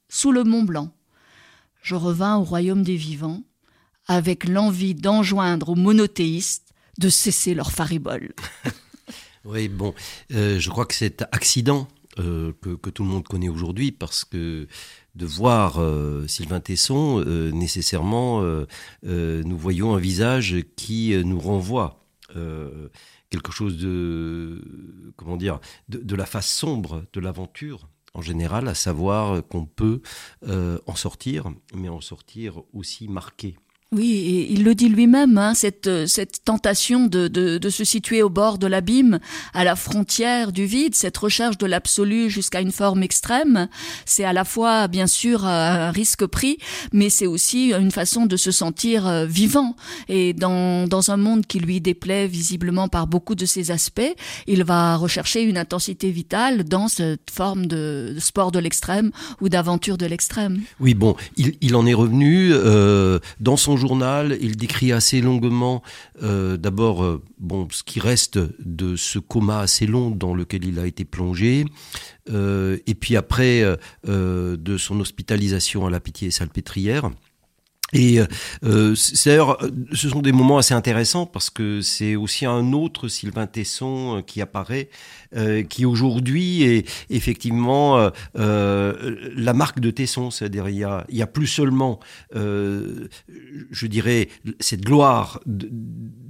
sous 0.10 0.32
le 0.32 0.44
Mont 0.44 0.64
Blanc. 0.64 0.92
Je 1.82 1.96
revins 1.96 2.38
au 2.38 2.44
royaume 2.44 2.84
des 2.84 2.96
vivants, 2.96 3.44
avec 4.08 4.48
l'envie 4.48 4.96
d'enjoindre 4.96 5.70
aux 5.70 5.76
monothéistes 5.76 6.74
de 6.98 7.10
cesser 7.10 7.54
leur 7.54 7.72
faribole. 7.72 8.34
oui, 9.46 9.68
bon, 9.68 9.94
euh, 10.34 10.60
je 10.60 10.70
crois 10.70 10.86
que 10.86 10.96
cet 10.96 11.22
accident 11.32 11.88
euh, 12.20 12.52
que, 12.62 12.90
tout 12.90 13.04
le 13.04 13.10
monde 13.10 13.28
connaît 13.28 13.50
aujourd'hui, 13.50 13.92
parce 13.92 14.26
que 14.26 14.68
de 15.16 15.26
voir 15.26 15.80
euh, 15.80 16.28
Sylvain 16.28 16.60
Tesson, 16.60 17.24
euh, 17.26 17.52
nécessairement, 17.52 18.42
nous 19.04 19.58
voyons 19.58 19.96
un 19.96 20.00
visage 20.00 20.58
qui 20.76 21.14
nous 21.24 21.40
renvoie 21.40 22.04
quelque 23.30 23.52
chose 23.52 23.78
de, 23.78 24.62
comment 25.16 25.38
dire, 25.38 25.60
de, 25.90 26.16
la 26.16 26.26
face 26.26 26.50
sombre 26.50 27.06
de 27.14 27.20
l'aventure 27.20 27.88
en 28.14 28.22
général, 28.22 28.68
à 28.68 28.76
savoir 28.76 29.46
qu'on 29.48 29.66
peut 29.66 30.02
en 30.46 30.96
sortir, 30.96 31.52
mais 31.74 31.90
en 31.90 32.02
sortir 32.02 32.62
aussi 32.74 33.08
marqué. 33.08 33.56
Oui, 33.94 34.48
il 34.50 34.64
le 34.64 34.74
dit 34.74 34.88
lui-même, 34.88 35.38
hein, 35.38 35.54
cette, 35.54 36.08
cette 36.08 36.46
tentation 36.46 37.08
de, 37.08 37.28
de, 37.28 37.58
de, 37.58 37.70
se 37.70 37.84
situer 37.84 38.24
au 38.24 38.30
bord 38.30 38.58
de 38.58 38.66
l'abîme, 38.66 39.20
à 39.54 39.66
la 39.66 39.76
frontière 39.76 40.54
du 40.54 40.64
vide, 40.64 40.96
cette 40.96 41.18
recherche 41.18 41.58
de 41.58 41.66
l'absolu 41.66 42.30
jusqu'à 42.30 42.62
une 42.62 42.72
forme 42.72 43.04
extrême, 43.04 43.68
c'est 44.06 44.24
à 44.24 44.32
la 44.32 44.46
fois 44.46 44.88
bien 44.88 45.08
sûr 45.08 45.46
un 45.46 45.92
risque 45.92 46.26
pris, 46.26 46.58
mais 46.94 47.10
c'est 47.10 47.28
aussi 47.28 47.74
une 47.74 47.92
façon 47.92 48.28
de 48.28 48.38
se 48.38 48.50
sentir 48.50 49.10
euh, 49.10 49.26
vivant. 49.26 49.76
Et 50.08 50.32
dans, 50.32 50.88
dans 50.88 51.12
un 51.12 51.18
monde 51.18 51.46
qui 51.46 51.60
lui 51.60 51.82
déplaît 51.82 52.28
visiblement 52.28 52.88
par 52.88 53.08
beaucoup 53.08 53.36
de 53.36 53.46
ses 53.46 53.72
aspects, 53.72 54.16
il 54.48 54.64
va 54.64 54.96
rechercher 54.96 55.42
une 55.42 55.58
intensité 55.58 56.12
vitale 56.12 56.64
dans 56.64 56.88
cette 56.88 57.30
forme 57.30 57.66
de, 57.66 58.16
sport 58.20 58.54
de 58.54 58.60
l'extrême 58.60 59.12
ou 59.42 59.50
d'aventure 59.50 59.98
de 59.98 60.06
l'extrême. 60.06 60.62
Oui, 60.80 60.94
bon, 60.94 61.18
il, 61.36 61.56
il 61.60 61.76
en 61.76 61.86
est 61.86 61.94
revenu 61.94 62.52
euh, 62.54 63.20
dans 63.42 63.58
son 63.58 63.81
il 64.42 64.58
décrit 64.58 64.92
assez 64.92 65.22
longuement 65.22 65.82
euh, 66.24 66.58
d'abord 66.58 67.04
euh, 67.04 67.22
ce 67.72 67.84
qui 67.84 68.00
reste 68.00 68.40
de 68.60 68.96
ce 68.96 69.20
coma 69.20 69.60
assez 69.60 69.86
long 69.86 70.12
dans 70.12 70.34
lequel 70.34 70.66
il 70.66 70.80
a 70.80 70.86
été 70.86 71.06
plongé, 71.06 71.66
euh, 72.30 72.78
et 72.88 72.96
puis 72.96 73.16
après 73.16 73.64
de 74.04 74.78
son 74.78 75.00
hospitalisation 75.00 75.86
à 75.86 75.90
la 75.90 76.00
Pitié-Salpêtrière. 76.00 77.12
Et 77.94 78.20
euh, 78.64 78.96
d'ailleurs, 79.26 79.58
ce 79.94 80.10
sont 80.10 80.22
des 80.22 80.32
moments 80.32 80.58
assez 80.58 80.74
intéressants 80.74 81.26
parce 81.26 81.50
que 81.50 81.82
c'est 81.82 82.16
aussi 82.16 82.46
un 82.46 82.72
autre 82.74 83.08
Sylvain 83.08 83.48
Tesson 83.48 84.18
euh, 84.18 84.22
qui 84.22 84.42
apparaît, 84.42 84.90
euh, 85.36 85.64
qui 85.64 85.86
aujourd'hui 85.86 86.64
est 86.64 86.90
effectivement 87.10 87.98
euh, 87.98 88.10
euh, 88.40 89.16
la 89.36 89.54
marque 89.54 89.80
de 89.80 89.92
Tesson. 89.92 90.32
C'est-à-dire, 90.32 90.70
il 90.70 90.78
y 90.78 90.84
a, 90.84 91.06
il 91.10 91.18
y 91.18 91.22
a 91.22 91.28
plus 91.28 91.48
seulement, 91.48 92.00
euh, 92.36 93.08
je 93.72 93.88
dirais, 93.88 94.30
cette 94.60 94.82
gloire 94.82 95.42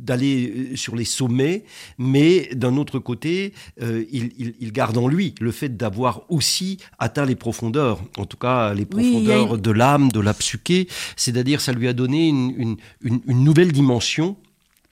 d'aller 0.02 0.72
sur 0.76 0.96
les 0.96 1.06
sommets, 1.06 1.64
mais 1.98 2.50
d'un 2.54 2.78
autre 2.78 3.00
côté, 3.00 3.54
il, 3.80 4.32
il, 4.38 4.54
il, 4.60 4.72
garde 4.72 4.98
en 4.98 5.08
lui 5.08 5.36
le 5.40 5.52
fait 5.52 5.78
d'avoir 5.78 6.24
aussi 6.30 6.78
atteint 7.00 7.26
les 7.26 7.36
profondeurs, 7.36 8.02
en 8.18 8.26
tout 8.26 8.38
cas 8.38 8.74
les 8.74 8.86
profondeurs 8.86 9.54
oui, 9.54 9.62
de 9.62 9.72
l'âme, 9.72 10.12
de 10.12 10.20
la 10.20 10.34
psyché, 10.34 10.88
c'est-à-dire 11.16 11.62
ça 11.62 11.72
lui 11.72 11.88
a 11.88 11.94
donné 11.94 12.28
une, 12.28 12.78
une, 13.02 13.22
une 13.26 13.44
nouvelle 13.44 13.72
dimension 13.72 14.36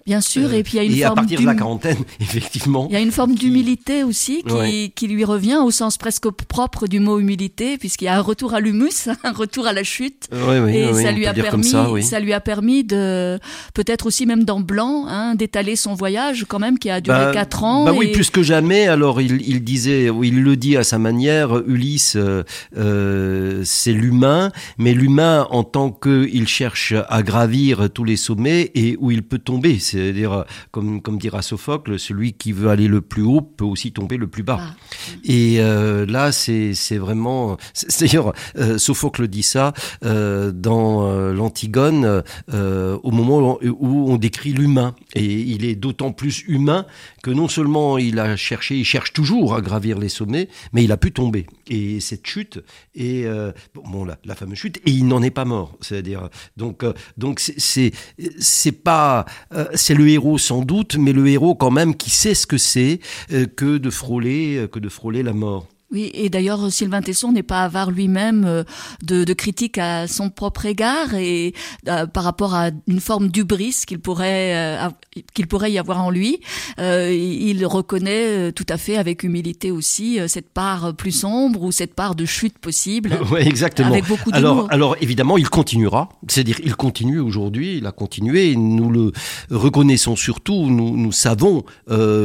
Bien 0.05 0.21
sûr, 0.21 0.53
et 0.53 0.63
puis 0.63 0.73
il 0.73 0.77
y 0.77 0.79
a 0.79 0.83
une 0.83 0.93
et 0.93 1.01
forme 1.01 1.11
à 1.11 1.21
partir 1.21 1.41
de 1.41 1.45
la 1.45 1.55
quarantaine, 1.55 1.97
effectivement. 2.19 2.87
Il 2.89 2.93
y 2.93 2.95
a 2.95 3.01
une 3.01 3.11
forme 3.11 3.35
d'humilité 3.35 4.03
aussi 4.03 4.43
qui, 4.43 4.53
ouais. 4.53 4.91
qui, 4.95 5.07
lui 5.07 5.25
revient 5.25 5.57
au 5.63 5.71
sens 5.71 5.97
presque 5.97 6.29
propre 6.29 6.87
du 6.87 6.99
mot 6.99 7.19
humilité, 7.19 7.77
puisqu'il 7.77 8.05
y 8.05 8.07
a 8.07 8.15
un 8.15 8.21
retour 8.21 8.53
à 8.53 8.59
l'humus, 8.59 9.09
un 9.23 9.31
retour 9.31 9.67
à 9.67 9.73
la 9.73 9.83
chute, 9.83 10.27
oui, 10.31 10.57
oui, 10.63 10.75
et 10.75 10.91
oui, 10.91 11.03
ça 11.03 11.11
lui 11.11 11.27
a 11.27 11.33
permis, 11.33 11.69
ça, 11.69 11.87
ça, 12.01 12.19
lui 12.19 12.33
a 12.33 12.39
permis 12.39 12.83
de 12.83 13.39
peut-être 13.73 14.05
aussi 14.05 14.25
même 14.25 14.45
dans 14.45 14.61
Blanc, 14.61 15.05
hein, 15.07 15.35
d'étaler 15.35 15.75
son 15.75 15.93
voyage 15.93 16.45
quand 16.47 16.59
même 16.59 16.79
qui 16.79 16.89
a 16.89 17.01
duré 17.01 17.17
bah, 17.17 17.31
quatre 17.33 17.63
ans. 17.63 17.85
Bah 17.85 17.91
et... 17.93 17.97
oui, 17.97 18.11
plus 18.11 18.29
que 18.29 18.41
jamais. 18.41 18.87
Alors 18.87 19.21
il, 19.21 19.41
il 19.47 19.63
disait, 19.63 20.09
il 20.23 20.41
le 20.41 20.55
dit 20.55 20.77
à 20.77 20.83
sa 20.83 20.97
manière, 20.97 21.57
Ulysse, 21.67 22.15
euh, 22.15 22.43
euh, 22.77 23.61
c'est 23.65 23.93
l'humain, 23.93 24.51
mais 24.77 24.93
l'humain 24.93 25.45
en 25.51 25.63
tant 25.63 25.91
qu'il 25.91 26.47
cherche 26.47 26.93
à 27.09 27.21
gravir 27.21 27.89
tous 27.93 28.05
les 28.05 28.17
sommets 28.17 28.71
et 28.75 28.95
où 28.99 29.11
il 29.11 29.23
peut 29.23 29.39
tomber. 29.39 29.77
C'est-à-dire, 29.91 30.45
comme, 30.71 31.01
comme 31.01 31.17
dira 31.17 31.41
Sophocle, 31.41 31.99
celui 31.99 32.33
qui 32.33 32.51
veut 32.51 32.69
aller 32.69 32.87
le 32.87 33.01
plus 33.01 33.23
haut 33.23 33.41
peut 33.41 33.65
aussi 33.65 33.91
tomber 33.91 34.17
le 34.17 34.27
plus 34.27 34.43
bas. 34.43 34.59
Ah. 34.61 34.75
Et 35.23 35.57
euh, 35.59 36.05
là, 36.05 36.31
c'est 36.31 36.97
vraiment... 36.97 37.57
D'ailleurs, 37.99 38.33
euh, 38.57 38.77
Sophocle 38.77 39.27
dit 39.27 39.43
ça 39.43 39.73
euh, 40.03 40.51
dans 40.51 41.07
euh, 41.07 41.33
l'Antigone, 41.33 42.23
euh, 42.53 42.97
au 43.03 43.11
moment 43.11 43.59
où 43.63 44.11
on 44.11 44.17
décrit 44.17 44.53
l'humain. 44.53 44.95
Et 45.15 45.25
il 45.25 45.65
est 45.65 45.75
d'autant 45.75 46.11
plus 46.11 46.43
humain 46.47 46.85
que 47.23 47.31
non 47.31 47.47
seulement 47.47 47.97
il 47.97 48.19
a 48.19 48.35
cherché, 48.35 48.77
il 48.77 48.85
cherche 48.85 49.13
toujours 49.13 49.55
à 49.55 49.61
gravir 49.61 49.99
les 49.99 50.09
sommets, 50.09 50.49
mais 50.73 50.83
il 50.83 50.91
a 50.91 50.97
pu 50.97 51.11
tomber. 51.11 51.47
Et 51.67 51.99
cette 51.99 52.25
chute, 52.25 52.63
et 52.95 53.25
bon, 53.73 54.05
la, 54.05 54.17
la, 54.25 54.35
fameuse 54.35 54.57
chute, 54.57 54.77
et 54.85 54.91
il 54.91 55.07
n'en 55.07 55.21
est 55.21 55.31
pas 55.31 55.45
mort. 55.45 55.77
C'est-à-dire, 55.81 56.29
donc, 56.57 56.83
donc 57.17 57.39
c'est 57.39 57.91
c'est 58.39 58.71
pas, 58.71 59.25
c'est 59.79 59.93
le 59.93 60.07
héros 60.09 60.37
sans 60.37 60.63
doute, 60.63 60.97
mais 60.97 61.13
le 61.13 61.27
héros 61.27 61.55
quand 61.55 61.71
même 61.71 61.95
qui 61.95 62.09
sait 62.09 62.35
ce 62.35 62.47
que 62.47 62.57
c'est 62.57 62.99
euh, 63.31 63.45
que 63.45 63.77
de 63.77 63.89
frôler, 63.89 64.67
que 64.71 64.79
de 64.79 64.89
frôler 64.89 65.23
la 65.23 65.33
mort. 65.33 65.67
Oui, 65.91 66.11
et 66.13 66.29
d'ailleurs, 66.29 66.71
Sylvain 66.71 67.01
Tesson 67.01 67.31
n'est 67.31 67.43
pas 67.43 67.63
avare 67.63 67.89
lui-même 67.89 68.45
euh, 68.45 68.63
de, 69.03 69.23
de 69.23 69.33
critiques 69.33 69.77
à 69.77 70.07
son 70.07 70.29
propre 70.29 70.65
égard 70.65 71.15
et 71.15 71.53
euh, 71.87 72.05
par 72.05 72.23
rapport 72.23 72.53
à 72.53 72.69
une 72.87 72.99
forme 72.99 73.29
d'ubris 73.29 73.83
qu'il 73.87 73.99
pourrait 73.99 74.55
euh, 74.55 74.89
qu'il 75.33 75.47
pourrait 75.47 75.71
y 75.71 75.79
avoir 75.79 76.03
en 76.03 76.09
lui. 76.09 76.39
Euh, 76.79 77.11
il 77.11 77.65
reconnaît 77.65 78.51
tout 78.51 78.65
à 78.69 78.77
fait 78.77 78.97
avec 78.97 79.23
humilité 79.23 79.71
aussi 79.71 80.19
cette 80.27 80.49
part 80.49 80.95
plus 80.95 81.11
sombre 81.11 81.63
ou 81.63 81.71
cette 81.71 81.93
part 81.93 82.15
de 82.15 82.25
chute 82.25 82.57
possible. 82.57 83.17
Oui, 83.31 83.41
exactement. 83.41 83.89
Avec 83.89 84.07
beaucoup 84.07 84.31
alors, 84.33 84.65
alors 84.71 84.95
évidemment, 85.01 85.37
il 85.37 85.49
continuera. 85.49 86.09
C'est-à-dire, 86.27 86.57
il 86.63 86.75
continue 86.75 87.19
aujourd'hui. 87.19 87.77
Il 87.77 87.85
a 87.85 87.91
continué. 87.91 88.55
Nous 88.55 88.89
le 88.89 89.11
reconnaissons 89.51 90.15
surtout. 90.15 90.65
Nous, 90.67 90.97
nous 90.97 91.11
savons 91.11 91.63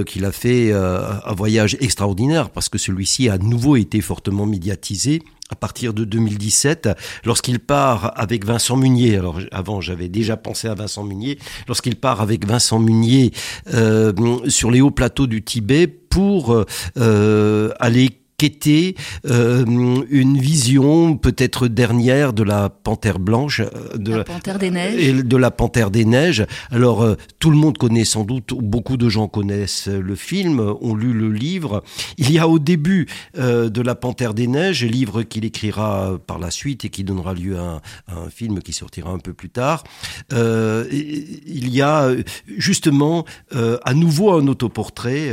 qu'il 0.07 0.25
a 0.25 0.33
fait 0.33 0.73
un 0.73 1.35
voyage 1.35 1.77
extraordinaire 1.81 2.49
parce 2.49 2.71
que 2.71 2.79
celui-ci 2.79 3.29
a 3.29 3.37
nouveau 3.55 3.77
été 3.77 4.01
fortement 4.01 4.47
médiatisé 4.47 5.23
à 5.49 5.55
partir 5.55 5.95
de 5.95 6.05
2017, 6.05 6.89
lorsqu'il 7.25 7.61
part 7.61 8.13
avec 8.17 8.45
Vincent 8.45 8.77
Munier. 8.77 9.17
Alors 9.17 9.39
avant, 9.53 9.81
j'avais 9.81 10.09
déjà 10.09 10.37
pensé 10.37 10.67
à 10.67 10.75
Vincent 10.75 11.05
Munier. 11.05 11.39
Lorsqu'il 11.69 11.95
part 11.95 12.21
avec 12.21 12.47
Vincent 12.47 12.81
Munier 12.81 13.31
euh, 13.73 14.13
sur 14.49 14.73
les 14.73 14.81
hauts 14.81 14.91
plateaux 14.91 15.29
du 15.29 15.45
Tibet 15.45 15.87
pour 15.87 16.65
euh, 16.97 17.71
aller 17.79 18.11
qu'était 18.37 18.95
euh, 19.27 19.65
une 20.11 20.39
vision 20.39 21.17
peut-être 21.17 21.69
dernière 21.69 22.33
de 22.33 22.43
la 22.43 22.69
panthère 22.69 23.19
blanche, 23.19 23.63
de 23.95 24.17
la 24.17 24.25
panthère 24.25 24.59
des 24.59 24.71
neiges. 24.71 25.03
Et 25.03 25.23
de 25.23 25.37
la 25.37 25.51
panthère 25.51 25.91
des 25.91 26.05
neiges. 26.05 26.47
Alors 26.71 27.03
euh, 27.03 27.17
tout 27.39 27.51
le 27.51 27.57
monde 27.57 27.79
connaît 27.79 28.05
sans 28.05 28.25
doute, 28.25 28.55
beaucoup 28.55 28.97
de 28.97 29.09
gens 29.09 29.29
connaissent 29.29 29.89
le 29.89 30.15
film, 30.15 30.61
ont 30.81 30.95
lu 30.95 31.13
le 31.13 31.31
livre. 31.31 31.83
Il 32.19 32.31
y 32.31 32.39
a 32.39 32.49
au 32.49 32.59
début 32.59 33.07
euh, 33.39 33.69
de 33.69 33.81
la 33.81 33.95
panthère 33.95 34.35
des 34.35 34.47
neiges, 34.47 34.85
livre 34.85 35.23
qu'il 35.23 35.45
écrira 35.45 36.19
par 36.27 36.39
la 36.39 36.51
suite 36.51 36.85
et 36.85 36.89
qui 36.89 37.05
donnera 37.05 37.35
lieu 37.35 37.59
à 37.59 37.63
un, 37.63 37.81
à 38.09 38.19
un 38.27 38.31
film 38.31 38.61
qui 38.61 38.73
sortira 38.73 39.11
un 39.11 39.19
peu 39.19 39.33
plus 39.33 39.51
tard. 39.51 39.85
Euh, 40.33 40.87
il 40.91 41.75
y 41.75 41.83
a 41.83 42.11
justement 42.57 43.25
euh, 43.55 43.79
à 43.85 43.95
nouveau 43.95 44.33
un 44.33 44.47
autoportrait, 44.47 45.33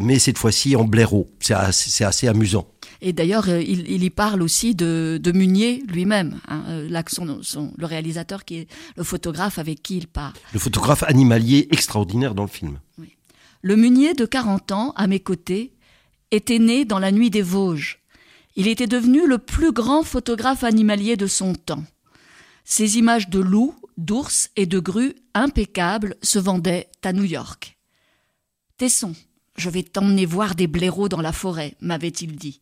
mais 0.00 0.18
cette 0.18 0.38
fois-ci 0.38 0.76
en 0.76 0.84
blaireau. 0.84 1.30
C'est 1.40 2.04
assez, 2.10 2.28
amusant. 2.28 2.68
Et 3.00 3.12
d'ailleurs, 3.12 3.48
il, 3.48 3.90
il, 3.90 4.04
y 4.04 4.10
parle 4.10 4.42
aussi 4.42 4.74
de, 4.74 5.18
de 5.20 5.32
Munier 5.32 5.82
lui-même, 5.88 6.38
hein, 6.48 6.62
là, 6.88 7.02
son, 7.08 7.42
son, 7.42 7.72
le 7.78 7.86
réalisateur 7.86 8.44
qui 8.44 8.58
est 8.58 8.68
le 8.96 9.04
photographe 9.04 9.58
avec 9.58 9.82
qui 9.82 9.96
il 9.96 10.06
part. 10.06 10.34
Le 10.52 10.58
photographe 10.58 11.02
animalier 11.04 11.66
extraordinaire 11.70 12.34
dans 12.34 12.42
le 12.42 12.48
film. 12.48 12.78
Oui. 12.98 13.16
Le 13.62 13.76
Munier 13.76 14.14
de 14.14 14.26
40 14.26 14.72
ans, 14.72 14.92
à 14.96 15.06
mes 15.06 15.20
côtés, 15.20 15.72
était 16.30 16.58
né 16.58 16.84
dans 16.84 16.98
la 16.98 17.12
nuit 17.12 17.30
des 17.30 17.42
Vosges. 17.42 18.00
Il 18.56 18.68
était 18.68 18.86
devenu 18.86 19.26
le 19.26 19.38
plus 19.38 19.72
grand 19.72 20.02
photographe 20.02 20.64
animalier 20.64 21.16
de 21.16 21.26
son 21.26 21.54
temps. 21.54 21.84
Ses 22.64 22.98
images 22.98 23.30
de 23.30 23.40
loups, 23.40 23.74
d'ours 23.96 24.50
et 24.56 24.66
de 24.66 24.78
grues 24.78 25.14
impeccables 25.34 26.16
se 26.22 26.38
vendaient 26.38 26.88
à 27.02 27.12
New 27.12 27.24
York. 27.24 27.78
Tesson, 28.76 29.14
je 29.60 29.70
vais 29.70 29.84
t'emmener 29.84 30.26
voir 30.26 30.56
des 30.56 30.66
blaireaux 30.66 31.08
dans 31.08 31.20
la 31.20 31.32
forêt, 31.32 31.76
m'avait-il 31.80 32.34
dit. 32.34 32.60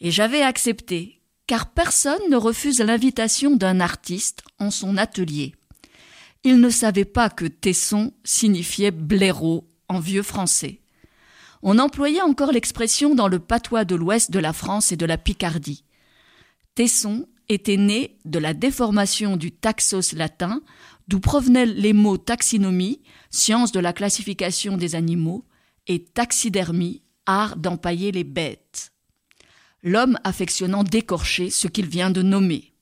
Et 0.00 0.10
j'avais 0.10 0.42
accepté, 0.42 1.20
car 1.46 1.72
personne 1.72 2.30
ne 2.30 2.36
refuse 2.36 2.80
l'invitation 2.80 3.56
d'un 3.56 3.80
artiste 3.80 4.42
en 4.58 4.70
son 4.70 4.96
atelier. 4.96 5.54
Il 6.44 6.60
ne 6.60 6.70
savait 6.70 7.04
pas 7.04 7.30
que 7.30 7.46
Tesson 7.46 8.12
signifiait 8.22 8.92
blaireau 8.92 9.66
en 9.88 9.98
vieux 9.98 10.22
français. 10.22 10.80
On 11.62 11.78
employait 11.78 12.22
encore 12.22 12.52
l'expression 12.52 13.14
dans 13.14 13.28
le 13.28 13.38
patois 13.38 13.84
de 13.84 13.96
l'ouest 13.96 14.30
de 14.30 14.38
la 14.38 14.52
France 14.52 14.92
et 14.92 14.96
de 14.96 15.06
la 15.06 15.18
Picardie. 15.18 15.84
Tesson 16.74 17.26
était 17.48 17.76
né 17.76 18.18
de 18.24 18.38
la 18.38 18.54
déformation 18.54 19.36
du 19.36 19.50
taxos 19.50 20.12
latin, 20.14 20.60
d'où 21.08 21.20
provenaient 21.20 21.66
les 21.66 21.92
mots 21.92 22.18
taxinomie, 22.18 23.00
science 23.30 23.72
de 23.72 23.80
la 23.80 23.92
classification 23.92 24.76
des 24.76 24.94
animaux, 24.94 25.44
et 25.86 26.04
taxidermie, 26.04 27.02
art 27.26 27.56
d'empailler 27.56 28.12
les 28.12 28.24
bêtes. 28.24 28.92
L'homme 29.82 30.18
affectionnant 30.24 30.84
d'écorcher 30.84 31.50
ce 31.50 31.68
qu'il 31.68 31.86
vient 31.86 32.10
de 32.10 32.22
nommer. 32.22 32.72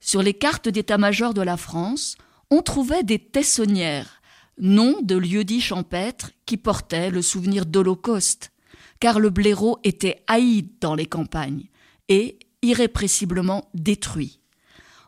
Sur 0.00 0.22
les 0.22 0.34
cartes 0.34 0.68
d'état-major 0.68 1.34
de 1.34 1.42
la 1.42 1.56
France, 1.56 2.16
on 2.50 2.62
trouvait 2.62 3.04
des 3.04 3.18
tessonnières, 3.18 4.20
nom 4.58 5.00
de 5.02 5.16
lieux-dits 5.16 5.60
champêtres 5.60 6.32
qui 6.46 6.56
portaient 6.56 7.10
le 7.10 7.22
souvenir 7.22 7.66
d'Holocauste, 7.66 8.52
car 9.00 9.20
le 9.20 9.30
blaireau 9.30 9.78
était 9.84 10.22
haï 10.26 10.68
dans 10.80 10.94
les 10.94 11.06
campagnes 11.06 11.66
et 12.08 12.38
irrépressiblement 12.62 13.68
détruit. 13.74 14.40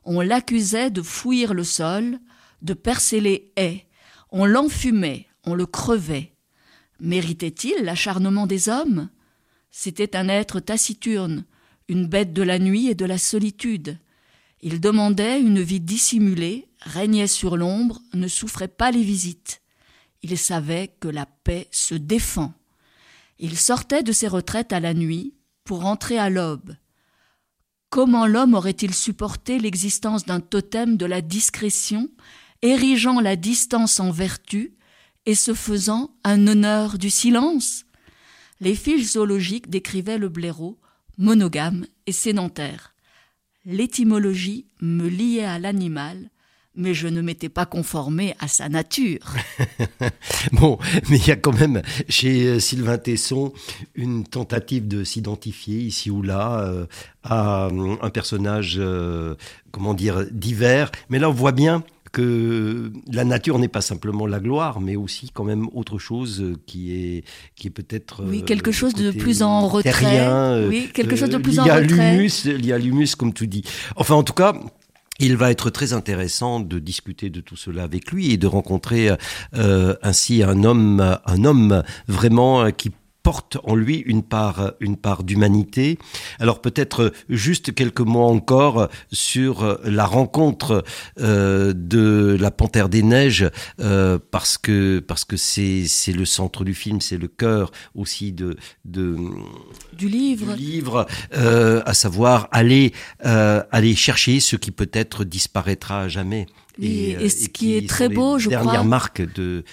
On 0.05 0.21
l'accusait 0.21 0.91
de 0.91 1.03
fouir 1.03 1.55
le 1.55 1.65
sol, 1.65 2.19
de 2.63 2.75
percer 2.75 3.21
les 3.21 3.53
haies, 3.57 3.87
on 4.31 4.47
l'enfumait, 4.47 5.27
on 5.45 5.55
le 5.55 5.67
crevait. 5.67 6.34
Méritait-il 7.01 7.85
l'acharnement 7.85 8.47
des 8.47 8.69
hommes? 8.69 9.09
C'était 9.71 10.17
un 10.17 10.29
être 10.29 10.61
taciturne, 10.61 11.45
une 11.89 12.07
bête 12.07 12.33
de 12.33 12.43
la 12.43 12.59
nuit 12.59 12.89
et 12.89 12.95
de 12.95 13.05
la 13.05 13.19
solitude. 13.19 13.99
Il 14.61 14.81
demandait 14.81 15.41
une 15.41 15.61
vie 15.61 15.81
dissimulée, 15.81 16.69
régnait 16.81 17.27
sur 17.27 17.57
l'ombre, 17.57 18.01
ne 18.15 18.29
souffrait 18.29 18.69
pas 18.69 18.91
les 18.91 19.03
visites. 19.03 19.61
Il 20.23 20.39
savait 20.39 20.95
que 21.01 21.09
la 21.09 21.27
paix 21.27 21.69
se 21.71 21.95
défend. 21.95 22.55
Il 23.39 23.59
sortait 23.59 24.03
de 24.03 24.13
ses 24.13 24.29
retraites 24.29 24.73
à 24.73 24.81
la 24.81 24.95
nuit 24.95 25.35
pour 25.65 25.85
entrer 25.85 26.19
à 26.19 26.31
l'aube. 26.31 26.77
Comment 27.91 28.27
l'homme 28.27 28.55
aurait-il 28.55 28.95
supporté 28.95 29.59
l'existence 29.59 30.25
d'un 30.25 30.41
totem 30.41 30.97
de 30.97 31.07
la 31.07 31.21
discrétion, 31.21 32.09
érigeant 32.63 33.21
la 33.21 33.37
distance 33.37 34.01
en 34.01 34.11
vertu, 34.11 34.75
et 35.27 35.35
se 35.35 35.55
faisant 35.55 36.11
un 36.25 36.47
honneur 36.47 36.99
du 36.99 37.11
silence. 37.11 37.85
Les 38.61 38.75
fiches 38.75 39.13
zoologiques 39.13 39.71
décrivaient 39.71 40.19
le 40.19 40.29
blaireau 40.29 40.79
monogame 41.19 41.87
et 42.07 42.13
sédentaire. 42.13 42.95
L'étymologie 43.65 44.67
me 44.81 45.09
liait 45.09 45.45
à 45.45 45.59
l'animal, 45.59 46.31
mais 46.77 46.93
je 46.93 47.07
ne 47.07 47.23
m'étais 47.23 47.49
pas 47.49 47.67
conformé 47.67 48.35
à 48.41 48.49
sa 48.49 48.69
nature. 48.69 49.35
bon, 50.53 50.79
mais 51.09 51.17
il 51.19 51.27
y 51.27 51.31
a 51.31 51.37
quand 51.37 51.59
même 51.59 51.83
chez 52.09 52.47
euh, 52.47 52.59
Sylvain 52.59 52.99
Tesson 52.99 53.53
une 53.95 54.25
tentative 54.25 54.89
de 54.89 55.05
s'identifier 55.05 55.79
ici 55.79 56.11
ou 56.11 56.23
là 56.23 56.61
euh, 56.61 56.87
à 57.23 57.67
euh, 57.67 57.97
un 58.03 58.11
personnage, 58.11 58.81
comment 59.71 59.95
dire, 59.95 60.27
divers. 60.31 60.91
Mais 61.09 61.19
là, 61.19 61.31
on 61.31 61.33
voit 61.33 61.53
bien 61.53 61.85
que 62.14 62.92
la 63.12 63.24
nature 63.24 63.59
n'est 63.59 63.68
pas 63.68 63.81
simplement 63.81 64.27
la 64.27 64.38
gloire, 64.38 64.81
mais 64.81 64.94
aussi 64.94 65.31
quand 65.35 65.42
même 65.42 65.66
autre 65.74 65.98
chose 65.98 66.55
qui 66.64 66.94
est, 66.94 67.24
qui 67.57 67.66
est 67.66 67.70
peut-être... 67.70 68.22
Oui, 68.24 68.44
quelque 68.44 68.70
chose 68.70 68.94
de 68.94 69.11
plus 69.11 69.42
en 69.42 69.66
retrait. 69.66 70.64
oui, 70.68 70.90
quelque 70.94 71.16
chose 71.16 71.31
de 71.31 71.38
plus 71.38 71.59
en 71.59 71.64
retrait. 71.64 72.29
Il 72.44 72.64
y 72.64 72.72
a 72.72 72.79
l'humus, 72.79 73.16
comme 73.16 73.35
tu 73.35 73.48
dis. 73.48 73.64
Enfin, 73.96 74.14
en 74.14 74.22
tout 74.22 74.33
cas, 74.33 74.55
il 75.18 75.37
va 75.37 75.50
être 75.50 75.70
très 75.70 75.92
intéressant 75.92 76.61
de 76.61 76.79
discuter 76.79 77.31
de 77.31 77.40
tout 77.40 77.57
cela 77.57 77.83
avec 77.83 78.12
lui 78.12 78.33
et 78.33 78.37
de 78.37 78.46
rencontrer 78.46 79.11
euh, 79.57 79.96
ainsi 80.03 80.44
un 80.44 80.62
homme, 80.62 81.18
un 81.27 81.44
homme 81.44 81.83
vraiment 82.07 82.70
qui 82.70 82.92
porte 83.25 83.57
en 83.65 83.75
lui 83.75 83.97
une 84.07 84.23
part, 84.23 84.75
une 84.79 84.97
part 84.97 85.25
d'humanité. 85.25 85.99
Alors 86.39 86.61
peut-être 86.61 87.13
juste 87.29 87.75
quelques 87.75 88.01
mots 88.01 88.23
encore 88.23 88.89
sur 89.11 89.79
la 89.83 90.05
rencontre 90.05 90.85
euh, 91.19 91.73
de 91.75 92.37
la 92.39 92.51
Panthère 92.51 92.89
des 92.89 93.03
Neiges, 93.03 93.51
euh, 93.81 94.19
parce 94.31 94.59
que 94.59 95.01
parce 95.01 95.25
que 95.25 95.37
c'est 95.37 95.87
c'est 95.87 96.13
le 96.13 96.27
centre 96.27 96.65
du 96.65 96.75
film, 96.75 97.01
c'est 97.01 97.17
le 97.17 97.29
cœur 97.29 97.73
aussi 97.95 98.33
de, 98.33 98.57
de 98.85 99.17
du 99.95 100.09
livre, 100.09 100.55
du 100.55 100.63
livre, 100.63 101.07
euh, 101.35 101.83
à 101.87 101.95
savoir 101.95 102.49
aller 102.53 102.93
aller 103.23 103.97
chercher 103.97 104.39
ce 104.41 104.57
qui 104.57 104.71
peut-être 104.71 105.25
disparaîtra 105.25 106.03
à 106.03 106.09
jamais. 106.09 106.47
Et, 106.81 107.13
et, 107.13 107.29
ce 107.29 107.49
qui, 107.49 107.77
est 107.77 107.89
très 107.89 108.09
beau, 108.09 108.39
je 108.39 108.49
crois. 108.49 108.63
Dernière 108.63 108.85
marque 108.85 109.23
de 109.35 109.65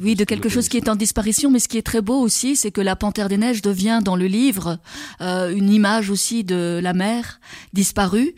oui, 0.00 0.14
de 0.14 0.24
quelque 0.24 0.48
chose 0.48 0.68
qui 0.68 0.76
est 0.76 0.88
en 0.88 0.96
disparition, 0.96 1.50
mais 1.50 1.58
ce 1.58 1.68
qui 1.68 1.78
est 1.78 1.82
très 1.82 2.00
beau 2.00 2.20
aussi, 2.20 2.56
c'est 2.56 2.70
que 2.70 2.80
la 2.80 2.96
panthère 2.96 3.28
des 3.28 3.36
neiges 3.36 3.62
devient 3.62 4.00
dans 4.02 4.16
le 4.16 4.26
livre 4.26 4.78
euh, 5.20 5.54
une 5.54 5.70
image 5.70 6.10
aussi 6.10 6.44
de 6.44 6.80
la 6.82 6.92
mer 6.92 7.40
disparue, 7.72 8.34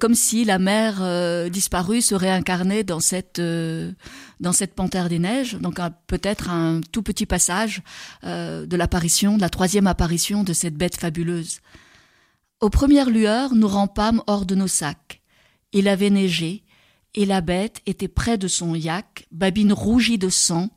comme 0.00 0.14
si 0.14 0.44
la 0.44 0.58
mer 0.58 0.98
euh, 1.00 1.48
disparue 1.48 2.00
se 2.00 2.14
réincarnait 2.14 2.84
dans 2.84 3.00
cette 3.00 3.38
euh, 3.38 3.92
dans 4.40 4.52
cette 4.52 4.74
panthère 4.74 5.08
des 5.08 5.18
neiges. 5.18 5.54
Donc 5.54 5.78
peut-être 6.06 6.50
un 6.50 6.80
tout 6.92 7.02
petit 7.02 7.26
passage 7.26 7.82
de 8.22 8.76
l'apparition, 8.76 9.36
de 9.36 9.40
la 9.40 9.48
troisième 9.48 9.86
apparition 9.86 10.42
de 10.42 10.52
cette 10.52 10.74
bête 10.74 10.96
fabuleuse. 10.96 11.60
Aux 12.60 12.70
premières 12.70 13.10
lueurs, 13.10 13.54
nous 13.54 13.68
rampâmes 13.68 14.22
hors 14.26 14.44
de 14.46 14.54
nos 14.54 14.66
sacs. 14.66 15.22
Il 15.72 15.88
avait 15.88 16.10
neigé, 16.10 16.63
et 17.14 17.26
la 17.26 17.40
bête 17.40 17.80
était 17.86 18.08
près 18.08 18.38
de 18.38 18.48
son 18.48 18.74
yak, 18.74 19.26
babine 19.30 19.72
rougie 19.72 20.18
de 20.18 20.28
sang, 20.28 20.70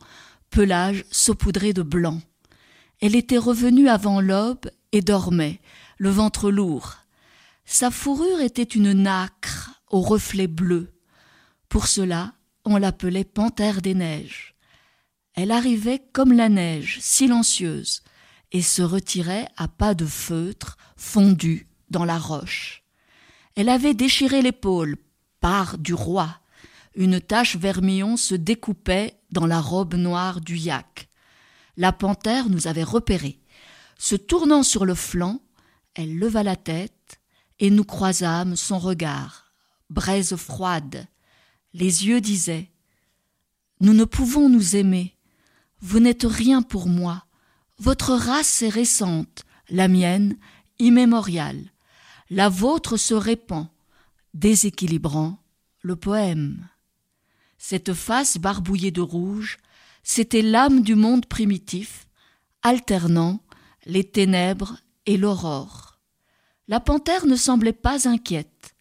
pelage 0.49 1.05
saupoudré 1.11 1.73
de 1.73 1.81
blanc. 1.81 2.21
Elle 3.01 3.15
était 3.15 3.37
revenue 3.37 3.89
avant 3.89 4.21
l'aube 4.21 4.71
et 4.91 5.01
dormait, 5.01 5.59
le 5.97 6.09
ventre 6.09 6.51
lourd. 6.51 6.97
Sa 7.65 7.91
fourrure 7.91 8.41
était 8.41 8.63
une 8.63 8.93
nacre 8.93 9.81
au 9.89 10.01
reflet 10.01 10.47
bleu. 10.47 10.93
Pour 11.69 11.87
cela, 11.87 12.33
on 12.65 12.77
l'appelait 12.77 13.23
panthère 13.23 13.81
des 13.81 13.93
neiges. 13.93 14.55
Elle 15.33 15.51
arrivait 15.51 16.01
comme 16.13 16.33
la 16.33 16.49
neige, 16.49 16.99
silencieuse, 17.01 18.01
et 18.51 18.61
se 18.61 18.81
retirait 18.81 19.47
à 19.57 19.67
pas 19.67 19.93
de 19.93 20.05
feutre 20.05 20.77
fondu 20.95 21.67
dans 21.89 22.05
la 22.05 22.17
roche. 22.17 22.83
Elle 23.55 23.69
avait 23.69 23.93
déchiré 23.93 24.41
l'épaule, 24.41 24.97
part 25.39 25.77
du 25.77 25.93
roi. 25.93 26.39
Une 26.95 27.21
tache 27.21 27.55
vermillon 27.55 28.17
se 28.17 28.35
découpait 28.35 29.19
dans 29.31 29.45
la 29.45 29.61
robe 29.61 29.95
noire 29.95 30.41
du 30.41 30.57
yak. 30.57 31.09
La 31.75 31.91
panthère 31.91 32.49
nous 32.49 32.67
avait 32.67 32.83
repérés. 32.83 33.39
Se 33.97 34.15
tournant 34.15 34.63
sur 34.63 34.85
le 34.85 34.95
flanc, 34.95 35.41
elle 35.93 36.17
leva 36.17 36.43
la 36.43 36.55
tête 36.55 37.19
et 37.59 37.69
nous 37.69 37.83
croisâmes 37.83 38.55
son 38.55 38.79
regard, 38.79 39.51
braise 39.89 40.35
froide. 40.35 41.07
Les 41.73 42.07
yeux 42.07 42.21
disaient 42.21 42.69
Nous 43.79 43.93
ne 43.93 44.05
pouvons 44.05 44.49
nous 44.49 44.75
aimer. 44.75 45.15
Vous 45.81 45.99
n'êtes 45.99 46.25
rien 46.27 46.61
pour 46.61 46.87
moi. 46.87 47.25
Votre 47.79 48.13
race 48.13 48.63
est 48.63 48.69
récente, 48.69 49.45
la 49.69 49.87
mienne 49.87 50.37
immémoriale. 50.79 51.71
La 52.29 52.49
vôtre 52.49 52.97
se 52.97 53.13
répand 53.13 53.67
déséquilibrant 54.37 55.43
le 55.81 55.95
poème. 55.95 56.67
Cette 57.57 57.93
face 57.93 58.37
barbouillée 58.37 58.91
de 58.91 59.01
rouge, 59.01 59.57
c'était 60.03 60.43
l'âme 60.43 60.81
du 60.81 60.95
monde 60.95 61.25
primitif, 61.25 62.07
alternant 62.61 63.41
les 63.85 64.03
ténèbres 64.03 64.77
et 65.05 65.17
l'aurore. 65.17 65.99
La 66.67 66.79
panthère 66.79 67.25
ne 67.25 67.35
semblait 67.35 67.73
pas 67.73 68.07
inquiète. 68.07 68.75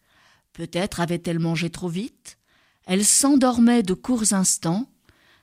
Peut-être 0.53 0.99
avait-elle 0.99 1.39
mangé 1.39 1.69
trop 1.69 1.89
vite. 1.89 2.37
Elle 2.85 3.05
s'endormait 3.05 3.83
de 3.83 3.93
courts 3.93 4.33
instants. 4.33 4.91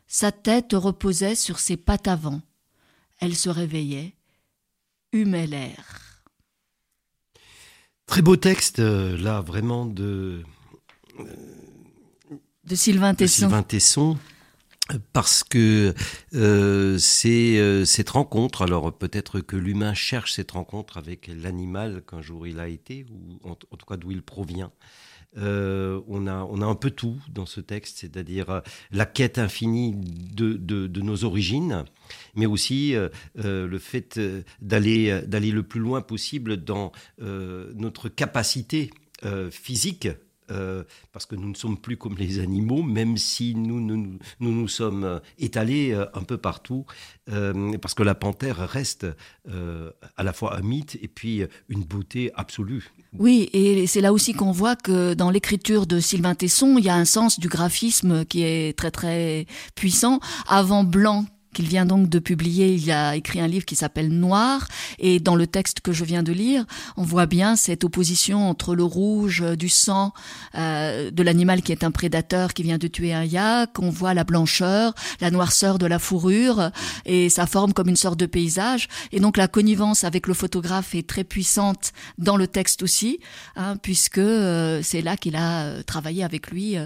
Sa 0.06 0.30
tête 0.30 0.72
reposait 0.74 1.34
sur 1.34 1.58
ses 1.58 1.76
pattes 1.76 2.08
avant. 2.08 2.40
Elle 3.18 3.34
se 3.34 3.48
réveillait, 3.48 4.14
humait 5.12 5.46
l'air. 5.46 6.03
Très 8.06 8.22
beau 8.22 8.36
texte, 8.36 8.78
euh, 8.78 9.16
là, 9.16 9.40
vraiment 9.40 9.86
de. 9.86 10.42
de 12.64 12.74
Sylvain 13.26 13.62
Tesson. 13.62 14.18
parce 15.12 15.42
que 15.44 15.94
euh, 16.34 16.98
c'est 16.98 17.58
euh, 17.58 17.84
cette 17.84 18.10
rencontre, 18.10 18.62
alors 18.62 18.92
peut-être 18.92 19.40
que 19.40 19.56
l'humain 19.56 19.94
cherche 19.94 20.34
cette 20.34 20.50
rencontre 20.50 20.98
avec 20.98 21.28
l'animal 21.28 22.02
qu'un 22.06 22.20
jour 22.20 22.46
il 22.46 22.60
a 22.60 22.68
été, 22.68 23.06
ou 23.10 23.48
en 23.48 23.54
tout 23.54 23.86
cas 23.86 23.96
d'où 23.96 24.10
il 24.10 24.22
provient. 24.22 24.70
Euh, 25.36 26.00
on, 26.06 26.26
a, 26.26 26.44
on 26.44 26.60
a 26.60 26.66
un 26.66 26.74
peu 26.74 26.90
tout 26.90 27.20
dans 27.28 27.46
ce 27.46 27.60
texte, 27.60 27.98
c'est-à-dire 27.98 28.50
euh, 28.50 28.60
la 28.92 29.06
quête 29.06 29.38
infinie 29.38 29.94
de, 29.94 30.54
de, 30.54 31.00
nos 31.00 31.24
origines, 31.24 31.84
mais 32.34 32.46
aussi 32.46 32.94
euh, 32.94 33.08
le 33.34 33.78
fait 33.78 34.20
d'aller 34.60 35.20
d'aller 35.26 35.50
le 35.50 35.62
plus 35.62 35.80
loin 35.80 36.00
possible 36.00 36.56
dans 36.58 36.92
notre 37.18 38.08
capacité 38.08 38.90
physique 39.50 40.08
euh, 40.50 40.84
parce 41.12 41.24
que 41.24 41.36
nous 41.36 41.48
ne 41.48 41.54
sommes 41.54 41.78
plus 41.78 41.96
comme 41.96 42.16
les 42.16 42.38
animaux, 42.38 42.82
même 42.82 43.16
si 43.16 43.54
nous 43.54 43.80
nous, 43.80 44.18
nous, 44.40 44.68
sommes 44.68 45.04
euh, 45.04 45.18
étalés 45.38 45.92
euh, 45.92 46.04
un 46.14 46.22
peu 46.22 46.36
partout, 46.36 46.84
parce 47.80 47.94
que 47.94 48.02
la 48.02 48.14
panthère 48.14 48.58
reste 48.68 49.06
à 49.46 50.22
la 50.22 50.32
fois 50.34 50.58
un 50.58 50.60
mythe 50.60 50.98
et 51.00 51.08
puis 51.08 51.42
une 51.70 51.82
beauté 51.82 52.30
absolue. 52.34 52.92
Oui, 53.18 53.48
et 53.54 53.86
c'est 53.86 54.02
là 54.02 54.12
aussi 54.12 54.34
qu'on 54.34 54.52
voit 54.52 54.76
que 54.76 55.14
dans 55.14 55.30
l'écriture 55.30 55.86
de 55.86 56.00
Sylvain 56.00 56.34
Tesson, 56.34 56.76
il 56.76 56.84
y 56.84 56.90
a 56.90 56.94
un 56.94 57.06
sens 57.06 57.40
du 57.40 57.48
graphisme 57.48 58.26
qui 58.26 58.42
est 58.42 58.76
très 58.76 58.90
très 58.90 59.46
puissant. 59.74 60.20
Avant 60.48 60.84
blanc, 60.84 61.24
qu'il 61.54 61.66
vient 61.66 61.86
donc 61.86 62.10
de 62.10 62.18
publier. 62.18 62.74
Il 62.74 62.90
a 62.92 63.16
écrit 63.16 63.40
un 63.40 63.46
livre 63.46 63.64
qui 63.64 63.76
s'appelle 63.76 64.10
Noir, 64.10 64.68
et 64.98 65.20
dans 65.20 65.36
le 65.36 65.46
texte 65.46 65.80
que 65.80 65.92
je 65.92 66.04
viens 66.04 66.22
de 66.22 66.32
lire, 66.32 66.66
on 66.98 67.02
voit 67.02 67.24
bien 67.24 67.56
cette 67.56 67.84
opposition 67.84 68.48
entre 68.48 68.74
le 68.74 68.84
rouge 68.84 69.42
du 69.56 69.70
sang 69.70 70.12
euh, 70.54 71.10
de 71.10 71.22
l'animal 71.22 71.62
qui 71.62 71.72
est 71.72 71.84
un 71.84 71.90
prédateur 71.90 72.52
qui 72.52 72.62
vient 72.62 72.78
de 72.78 72.88
tuer 72.88 73.14
un 73.14 73.24
yak, 73.24 73.70
on 73.78 73.90
voit 73.90 74.14
la 74.14 74.24
blancheur, 74.24 74.94
la 75.20 75.30
noirceur 75.30 75.78
de 75.78 75.86
la 75.86 75.98
fourrure, 75.98 76.70
et 77.06 77.28
ça 77.28 77.46
forme 77.46 77.72
comme 77.72 77.88
une 77.88 77.96
sorte 77.96 78.18
de 78.18 78.26
paysage. 78.26 78.88
Et 79.12 79.20
donc 79.20 79.36
la 79.36 79.48
connivence 79.48 80.04
avec 80.04 80.26
le 80.26 80.34
photographe 80.34 80.94
est 80.94 81.08
très 81.08 81.24
puissante 81.24 81.92
dans 82.18 82.36
le 82.36 82.46
texte 82.46 82.82
aussi, 82.82 83.20
hein, 83.56 83.76
puisque 83.76 84.18
euh, 84.18 84.80
c'est 84.82 85.02
là 85.02 85.16
qu'il 85.16 85.36
a 85.36 85.64
euh, 85.64 85.82
travaillé 85.82 86.24
avec 86.24 86.50
lui 86.50 86.76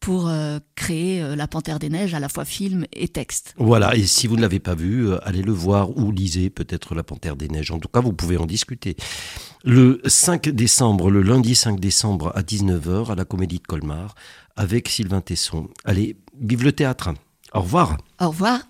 pour 0.00 0.30
créer 0.74 1.36
La 1.36 1.46
Panthère 1.46 1.78
des 1.78 1.88
Neiges, 1.88 2.14
à 2.14 2.20
la 2.20 2.28
fois 2.28 2.44
film 2.44 2.86
et 2.92 3.08
texte. 3.08 3.54
Voilà, 3.56 3.94
vous 4.26 4.36
ne 4.36 4.42
l'avez 4.42 4.58
pas 4.58 4.74
vu, 4.74 5.08
euh, 5.08 5.18
allez 5.22 5.42
le 5.42 5.52
voir 5.52 5.96
ou 5.96 6.10
lisez 6.10 6.50
peut-être 6.50 6.94
La 6.94 7.02
Panthère 7.02 7.36
des 7.36 7.48
Neiges. 7.48 7.70
En 7.70 7.78
tout 7.78 7.88
cas, 7.88 8.00
vous 8.00 8.12
pouvez 8.12 8.36
en 8.36 8.46
discuter. 8.46 8.96
Le 9.64 10.00
5 10.04 10.48
décembre, 10.48 11.10
le 11.10 11.22
lundi 11.22 11.54
5 11.54 11.78
décembre 11.78 12.32
à 12.34 12.42
19h 12.42 13.12
à 13.12 13.14
la 13.14 13.24
Comédie 13.24 13.58
de 13.58 13.66
Colmar 13.66 14.14
avec 14.56 14.88
Sylvain 14.88 15.20
Tesson. 15.20 15.68
Allez, 15.84 16.16
vive 16.40 16.64
le 16.64 16.72
théâtre. 16.72 17.10
Au 17.54 17.60
revoir. 17.60 17.96
Au 18.20 18.28
revoir. 18.28 18.60